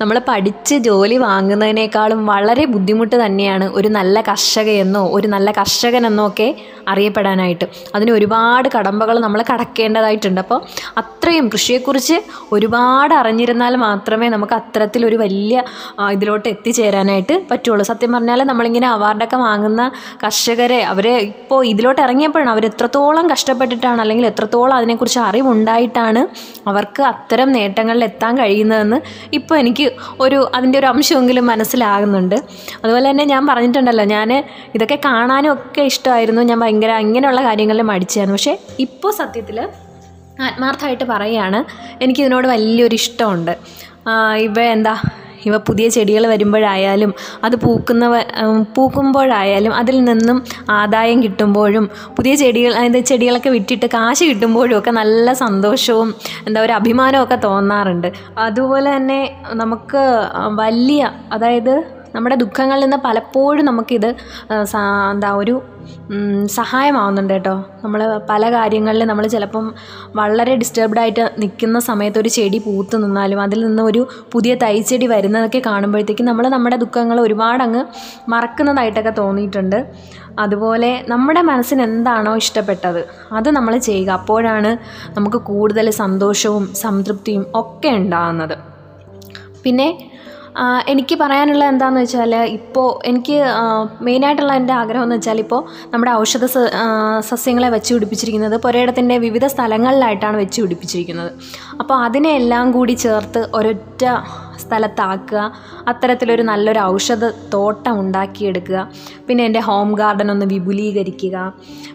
നമ്മൾ 0.01 0.15
പഠിച്ച് 0.29 0.75
ജോലി 0.88 1.17
വാങ്ങുന്നതിനേക്കാളും 1.25 2.21
വളരെ 2.31 2.65
ബുദ്ധിമുട്ട് 2.73 3.15
തന്നെയാണ് 3.25 3.67
ഒരു 3.77 3.91
നല്ല 3.97 4.21
കർഷകയെന്നോ 4.29 5.03
ഒരു 5.17 5.29
നല്ല 5.35 5.51
കർഷകനെന്നോ 5.59 6.25
ഒക്കെ 6.31 6.47
അറിയപ്പെടാനായിട്ട്. 6.91 7.65
അതിന് 7.95 8.11
ഒരുപാട് 8.17 8.67
കടമ്പകൾ 8.75 9.15
നമ്മൾ 9.25 9.39
കടക്കേണ്ടതായിട്ടുണ്ട്. 9.51 10.39
അപ്പോൾ 10.45 10.59
അത്രയും 11.01 11.45
കൃഷിയെക്കുറിച്ച് 11.53 12.17
ഒരുപാട് 12.55 13.13
അറിഞ്ഞിരുന്നാൽ 13.19 13.73
മാത്രമേ 13.85 14.27
നമുക്ക് 14.35 14.55
അത്തരത്തിലൊരു 14.59 15.17
വലിയ 15.23 15.63
ഇതിലോട്ട് 16.15 16.47
എത്തിച്ചേരാനായിട്ട് 16.53 17.38
പറ്റുള്ളൂ. 17.51 17.85
സത്യം 17.91 18.11
പറഞ്ഞാൽ 18.15 18.41
നമ്മളിങ്ങനെ 18.51 18.88
അവാർഡൊക്കെ 18.95 19.39
വാങ്ങുന്ന 19.45 19.83
കർഷകരെ 20.23 20.79
അവരെ 20.91 21.15
ഇപ്പോൾ 21.31 21.61
ഇതിലോട്ട് 21.73 22.01
ഇറങ്ങിയപ്പോഴാണ് 22.05 22.51
അവർ 22.55 22.65
എത്രത്തോളം 22.71 23.25
കഷ്ടപ്പെട്ടിട്ടാണ് 23.65 23.99
അല്ലെങ്കിൽ 24.04 24.25
എത്രത്തോളം 24.32 24.75
അതിനെക്കുറിച്ച് 24.80 25.19
അറിവുണ്ടായിട്ടാണ് 25.30 26.21
അവർക്ക് 26.69 27.01
അത്തരം 27.12 27.49
നേട്ടങ്ങളിൽ 27.58 28.04
എത്താൻ 28.10 28.32
കഴിയുന്നതെന്ന് 28.41 28.97
ഇപ്പോൾ 29.38 29.56
എനിക്ക് 29.62 29.86
ഒരു 30.23 30.39
അതിന്റെ 30.56 30.78
ഒരു 30.82 30.88
അംശമെങ്കിലും 30.93 31.45
മനസ്സിലാകുന്നുണ്ട്. 31.51 32.38
അതുപോലെ 32.84 33.06
തന്നെ 33.12 33.25
ഞാൻ 33.34 33.41
പറഞ്ഞിട്ടുണ്ടല്ലോ 33.49 34.06
ഞാൻ 34.15 34.30
ഇതൊക്കെ 34.75 34.97
കാണാനും 35.08 35.51
ഒക്കെ 35.56 35.84
ഇഷ്ടമായിരുന്നു. 35.91 36.43
ഞാൻ 36.49 36.60
ഭയങ്കര 36.63 36.91
ഇങ്ങനെയുള്ള 37.06 37.41
കാര്യങ്ങളിൽ 37.47 37.86
മടിച്ചായിരുന്നു 37.91 38.38
പക്ഷേ 38.38 38.56
ഇപ്പോൾ 38.86 39.13
സത്യത്തിൽ 39.21 39.60
ആത്മാർത്ഥമായിട്ട് 40.45 41.06
പറയുകയാണ് 41.13 41.60
എനിക്കിതിനോട് 42.04 42.47
വലിയൊരു 42.54 42.95
ഇഷ്ടമുണ്ട് 43.01 43.54
ഇവ 44.47 44.58
എന്താ 44.75 44.95
ഇവ 45.45 45.58
പുതിയ 45.58 45.88
ചെടികൾ 45.89 46.27
വരുമ്പോഴായാലും 46.27 47.13
അത് 47.43 47.55
പൂക്കുന്ന 47.55 48.23
പൂക്കുമ്പോഴായാലും 48.75 49.73
അതിൽ 49.73 50.03
നിന്നും 50.03 50.38
ആദായം 50.69 51.23
കിട്ടുമ്പോഴും 51.23 51.89
പുതിയ 52.15 52.36
ചെടികൾ 52.36 52.73
അതായത് 52.73 52.99
ചെടികളൊക്കെ 53.03 53.49
വിറ്റിട്ട് 53.49 53.86
കാശ് 53.86 54.23
കിട്ടുമ്പോഴും 54.23 54.77
ഒക്കെ 54.79 54.91
നല്ല 54.91 55.34
സന്തോഷവും 55.34 56.15
എന്താ 56.47 56.62
ഒരു 56.62 56.73
അഭിമാനമൊക്കെ 56.73 57.36
തോന്നാറുണ്ട്. 57.36 58.10
അതുപോലെ 58.38 58.95
തന്നെ 58.95 59.19
നമുക്ക് 59.53 60.03
വലിയ 60.55 61.12
അതായത് 61.31 62.04
നമ്മുടെ 62.15 62.36
ദുഃഖങ്ങളിൽ 62.43 62.84
നിന്ന് 62.86 62.99
പലപ്പോഴും 63.06 63.63
നമുക്കിത് 63.69 64.10
എന്താ 65.12 65.32
ഒരു 65.41 65.56
സഹായമാവുന്നുണ്ട് 66.58 67.34
കേട്ടോ. 67.34 67.54
നമ്മൾ 67.84 68.01
പല 68.30 68.43
കാര്യങ്ങളിൽ 68.56 69.04
നമ്മൾ 69.10 69.25
ചിലപ്പം 69.34 69.65
വളരെ 70.19 70.54
ഡിസ്റ്റർബ്ഡ് 70.62 70.99
ആയിട്ട് 70.99 71.23
നിൽക്കുന്ന 71.41 71.78
സമയത്ത് 71.89 72.19
ഒരു 72.19 72.30
ചെടി 72.38 72.60
പൂത്ത് 72.65 72.95
നിന്നാലും 73.04 73.39
അതിൽ 73.45 73.60
നിന്ന് 73.67 73.84
ഒരു 73.84 74.01
പുതിയ 74.34 74.56
തൈച്ചെടി 74.63 75.08
വരുന്നതൊക്കെ 75.13 75.62
കാണുമ്പോഴത്തേക്കും 75.69 76.30
നമ്മൾ 76.32 76.47
നമ്മുടെ 76.56 76.78
ദുഃഖങ്ങൾ 76.84 77.19
ഒരുപാട് 77.25 77.63
അങ്ങ് 77.67 77.84
മറക്കുന്നതായിട്ടൊക്കെ 78.34 79.13
തോന്നിയിട്ടുണ്ട്. 79.21 79.80
അതുപോലെ 80.39 80.91
നമ്മുടെ 81.08 81.41
മനസ്സിന് 81.41 81.82
എന്താണോ 81.82 82.32
ഇഷ്ടപ്പെട്ടത് 82.43 83.01
അത് 83.38 83.49
നമ്മൾ 83.58 83.73
ചെയ്യുക. 83.88 84.10
അപ്പോഴാണ് 84.19 84.71
നമുക്ക് 85.17 85.41
കൂടുതൽ 85.51 85.89
സന്തോഷവും 86.01 86.65
സംതൃപ്തിയും 86.84 87.45
ഒക്കെ 87.62 87.91
ഉണ്ടാകുന്നത്. 87.99 88.58
പിന്നെ 89.63 89.88
എനിക്ക് 90.91 91.15
പറയാനുള്ള 91.15 91.63
എന്താണെന്ന് 91.65 92.01
വെച്ചാൽ 92.01 92.35
ഇപ്പോൾ 92.57 92.87
എനിക്ക് 93.05 93.37
മെയിനായിട്ടുള്ള 94.01 94.53
എന്റെ 94.53 94.73
ആഗ്രഹം 94.73 95.03
എന്ന് 95.03 95.15
വെച്ചാൽ 95.15 95.39
ഇപ്പോൾ 95.39 95.61
നമ്മുടെ 95.93 96.11
ഔഷധ 96.21 96.45
സസ്യങ്ങളെ 97.29 97.69
വെച്ച് 97.69 97.91
പിടിപ്പിച്ചിരിക്കുന്നത് 97.93 98.57
പുരയിടത്തിന്റെ 98.57 99.17
വിവിധ 99.17 99.45
സ്ഥലങ്ങളിലായിട്ടാണ് 99.45 100.37
വെച്ച് 100.37 100.61
പിടിപ്പിച്ചിരിക്കുന്നത്. 100.61 101.31
അപ്പോൾ 101.79 101.95
അതിനെ 102.03 102.31
എല്ലാം 102.41 102.71
കൂടി 102.71 102.93
ചേർത്ത് 102.93 103.49
ഒരൊറ്റ 103.53 104.05
സ്ഥലത്താക്കുക 104.63 105.41
അത്തരത്തിലൊരു 105.87 106.43
നല്ലൊരു 106.51 106.81
ഔഷധ 106.93 107.25
തോട്ടം 107.53 107.93
ഉണ്ടാക്കിയെടുക്കുക 107.99 108.79
പിന്നെ 109.27 109.43
എന്റെ 109.43 109.61
ഹോം 109.67 109.89
ഗാർഡൻ 110.01 110.31
ഒന്ന് 110.31 110.45
വിപുലീകരിക്കുക. 110.45 111.35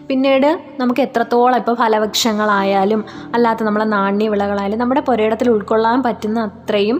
പിന്നീട് 0.09 0.49
നമുക്ക് 0.79 1.01
എത്രത്തോളം 1.01 1.57
ഇപ്പോൾ 1.61 1.75
ഫലവൃക്ഷങ്ങളായാലും 1.75 3.03
അല്ലാത്ത 3.35 3.63
നമ്മളെ 3.63 3.85
നാണ്യവിളകളായാലും 3.85 4.79
നമ്മുടെ 4.79 5.01
പുരയിടത്തിൽ 5.09 5.49
ഉൾക്കൊള്ളാൻ 5.49 5.99
പറ്റുന്ന 6.03 6.39
അത്രയും 6.49 6.99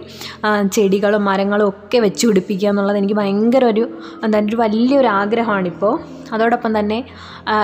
ചെടികളും 0.72 1.24
മരങ്ങളും 1.24 1.68
ഒക്കെ 1.68 1.98
വെച്ച് 1.98 2.24
പിടിപ്പിക്കുക 2.26 2.68
എന്നുള്ളത് 2.68 2.98
എനിക്ക് 3.02 3.14
ഭയങ്കര 3.14 3.64
ഒരു 3.64 3.84
എന്താ 4.24 4.40
ഒരു 4.50 4.58
വലിയൊരു 4.64 5.10
ആഗ്രഹമാണിപ്പോൾ 5.20 5.94
അതോടൊപ്പം 6.34 6.72
തന്നെ 6.78 6.96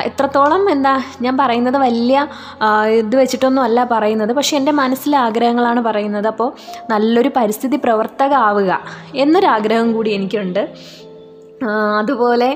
എത്രത്തോളം 0.08 0.62
എന്താ 0.72 0.92
ഞാൻ 1.24 1.34
പറയുന്നത് 1.36 1.76
വലിയ 1.84 2.18
ഇത് 3.00 3.14
വെച്ചിട്ടൊന്നും 3.16 3.62
അല്ല 3.62 3.84
പറയുന്നത് 3.92 4.32
പക്ഷേ 4.32 4.54
എന്റെ 4.56 4.72
മനസ്സിലെ 4.72 5.16
ആഗ്രഹങ്ങളാണ് 5.18 5.80
പറയുന്നത്. 5.80 6.28
അപ്പോൾ 6.32 6.48
നല്ലൊരു 6.90 7.30
പരിസ്ഥിതി 7.36 7.78
പ്രവർത്തക 7.88 8.32
ആവുക 8.48 8.72
എന്നൊരാഗ്രഹം 9.16 9.90
കൂടി 9.92 10.10
എനിക്കുണ്ട്. 10.10 10.62
അതുപോലെ 11.98 12.48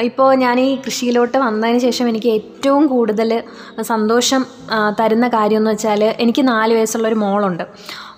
ഇപ്പോൾ 0.00 0.28
ഞാൻ 0.42 0.56
ഈ 0.60 0.68
കൃഷിയിലോട്ട് 0.84 1.38
വന്നതിന് 1.38 1.78
ശേഷം 1.78 2.06
എനിക്ക് 2.08 2.30
ഏറ്റവും 2.36 2.84
കൂടുതൽ 2.86 3.30
സന്തോഷം 3.80 4.42
തരുന്ന 5.00 5.26
കാര്യം 5.28 5.60
എന്ന് 5.60 5.70
വെച്ചാൽ 5.70 6.02
എനിക്ക് 6.20 6.42
നാല് 6.48 6.74
വയസ്സുള്ളൊരു 6.74 7.18
മോളുണ്ട്. 7.24 7.64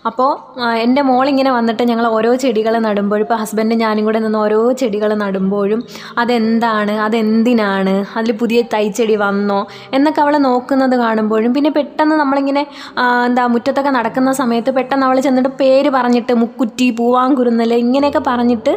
അപ്പോൾ 0.09 0.31
എന്റെ 0.77 1.03
മോളിങ്ങനെ 1.03 1.51
വന്നിട്ട് 1.51 1.83
ഞങ്ങൾ 1.83 2.07
ഓരോ 2.07 2.35
ചെടികൾ 2.35 2.79
നടുമ്പോഴും 2.79 3.25
ഇപ്പോൾ 3.25 3.35
ഹസ്ബൻഡും 3.35 3.79
ഞാനും 3.79 4.05
കൂടെ 4.05 4.19
നിന്ന് 4.19 4.39
ഓരോ 4.39 4.73
ചെടികൾ 4.73 5.15
നടുമ്പോഴും 5.15 5.81
അതെന്താണ് 6.19 6.93
അതെന്തിനാണ് 6.99 7.95
അതിൽ 8.17 8.33
പുതിയ 8.33 8.63
തൈച്ചെടി 8.75 9.17
വന്നോ 9.17 9.67
എന്നൊക്കെ 9.93 10.21
അവൾ 10.21 10.37
നോക്കുന്നത് 10.39 10.97
കാണുമ്പോഴും 10.97 11.53
പിന്നെ 11.55 11.71
പെട്ടെന്ന് 11.71 12.17
നമ്മളിങ്ങനെ 12.17 12.63
എന്താ 13.27 13.47
മുറ്റത്തൊക്കെ 13.47 13.91
നടക്കുന്ന 13.91 14.33
സമയത്ത് 14.33 14.71
പെട്ടെന്ന് 14.71 15.07
അവൾ 15.07 15.21
ചെന്നിട്ട് 15.21 15.49
പേര് 15.49 15.91
പറഞ്ഞിട്ട് 15.91 16.33
മുക്കുറ്റി 16.35 16.91
പൂവാങ്കുരുന്നൽ 16.91 17.75
ഇങ്ങനെയൊക്കെ 17.75 18.23
പറഞ്ഞിട്ട് 18.27 18.75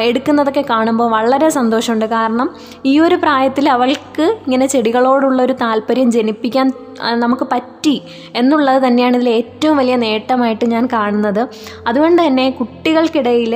എടുക്കുന്നതൊക്കെ 0.00 0.64
കാണുമ്പോൾ 0.70 1.10
വളരെ 1.10 1.48
സന്തോഷമുണ്ട്. 1.48 2.06
കാരണം 2.06 2.48
ഈ 2.84 2.98
ഒരു 3.00 3.16
പ്രായത്തിൽ 3.16 3.68
അവൾക്ക് 3.68 4.22
ഇങ്ങനെ 4.46 4.66
ചെടികളോടുള്ളൊരു 4.66 5.52
താല്പര്യം 5.62 6.10
ജനിപ്പിക്കാൻ 6.10 6.66
നമുക്ക് 7.14 7.44
പറ്റി 7.44 8.02
എന്നുള്ളത് 8.34 8.78
തന്നെയാണ് 8.86 9.16
ഇതിൽ 9.16 9.28
ഏറ്റവും 9.30 9.76
വലിയ 9.76 9.96
നേട്ടമായിട്ട് 9.96 10.65
ഞാൻ 10.66 10.86
കാണുന്നത്. 10.92 11.48
അതുകൊണ്ട് 11.86 12.26
തന്നെ 12.26 12.50
കുട്ടികൾക്കിടയിൽ 12.50 13.54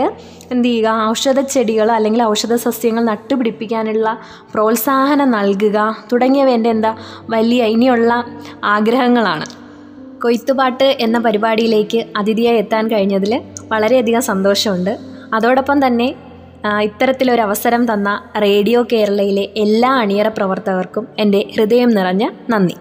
എന്ത് 0.52 0.68
ചെയ്യുക 0.68 0.88
ഔഷധ 1.08 1.40
ചെടികൾ 1.40 1.92
അല്ലെങ്കിൽ 1.92 2.22
ഔഷധ 2.22 2.54
സസ്യങ്ങൾ 2.54 3.04
നട്ടുപിടിപ്പിക്കാനുള്ള 3.04 4.18
പ്രോത്സാഹനം 4.54 5.30
നൽകുക 5.30 5.78
തുടങ്ങിയവ 6.12 6.48
എന്റെ 6.48 6.70
എന്താ 6.70 6.96
വലിയ 7.30 7.64
ഇനിയുള്ള 7.64 8.24
ആഗ്രഹങ്ങളാണ്. 8.64 9.46
കൊയ്ത്തുപാട്ട് 10.22 10.88
എന്ന 11.00 11.18
പരിപാടിയിലേക്ക് 11.18 12.00
അതിഥിയായി 12.16 12.58
എത്താൻ 12.58 12.88
കഴിഞ്ഞതിൽ 12.88 13.32
വളരെയധികം 13.72 14.22
സന്തോഷമുണ്ട്. 14.22 14.98
അതോടൊപ്പം 15.34 15.86
തന്നെ 15.86 16.14
ഇത്തരത്തിലൊരു 16.82 17.40
അവസരം 17.40 17.92
തന്ന 17.92 18.22
റേഡിയോ 18.38 18.82
കേരളയിലെ 18.92 19.48
എല്ലാ 19.56 19.90
അണിയറ 19.94 20.28
പ്രവർത്തകർക്കും 20.28 21.08
എന്റെ 21.18 21.40
ഹൃദയം 21.56 21.90
നിറഞ്ഞ 21.90 22.28
നന്ദി. 22.50 22.76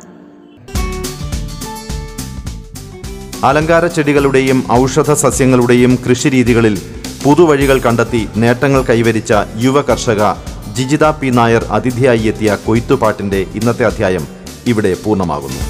അലങ്കാര 3.48 3.86
ചെടികളുടെയും 3.88 4.60
ഔഷധ 4.72 5.12
സസ്യങ്ങളുടെയും 5.24 5.92
കൃഷിരീതികളിൽ 6.06 6.76
പുതുവഴികൾ 7.24 7.78
കണ്ടെത്തി 7.86 8.22
നേട്ടങ്ങൾ 8.42 8.82
കൈവരിച്ച 8.90 9.34
യുവ 9.66 9.82
കർഷക 9.82 10.24
ജിജിത 10.78 11.06
പി 11.22 11.30
നായർ 11.30 11.64
അതിഥിയായി 11.78 12.26
എത്തിയ 12.32 12.58
കൊയ്ത്തുപാട്ടിന്റെ 12.66 13.40
ഇന്നത്തെ 13.60 13.86
അധ്യായം 13.92 14.26
ഇവിടെ 14.68 14.92
പൂർണമാകുന്നു. 15.04 15.62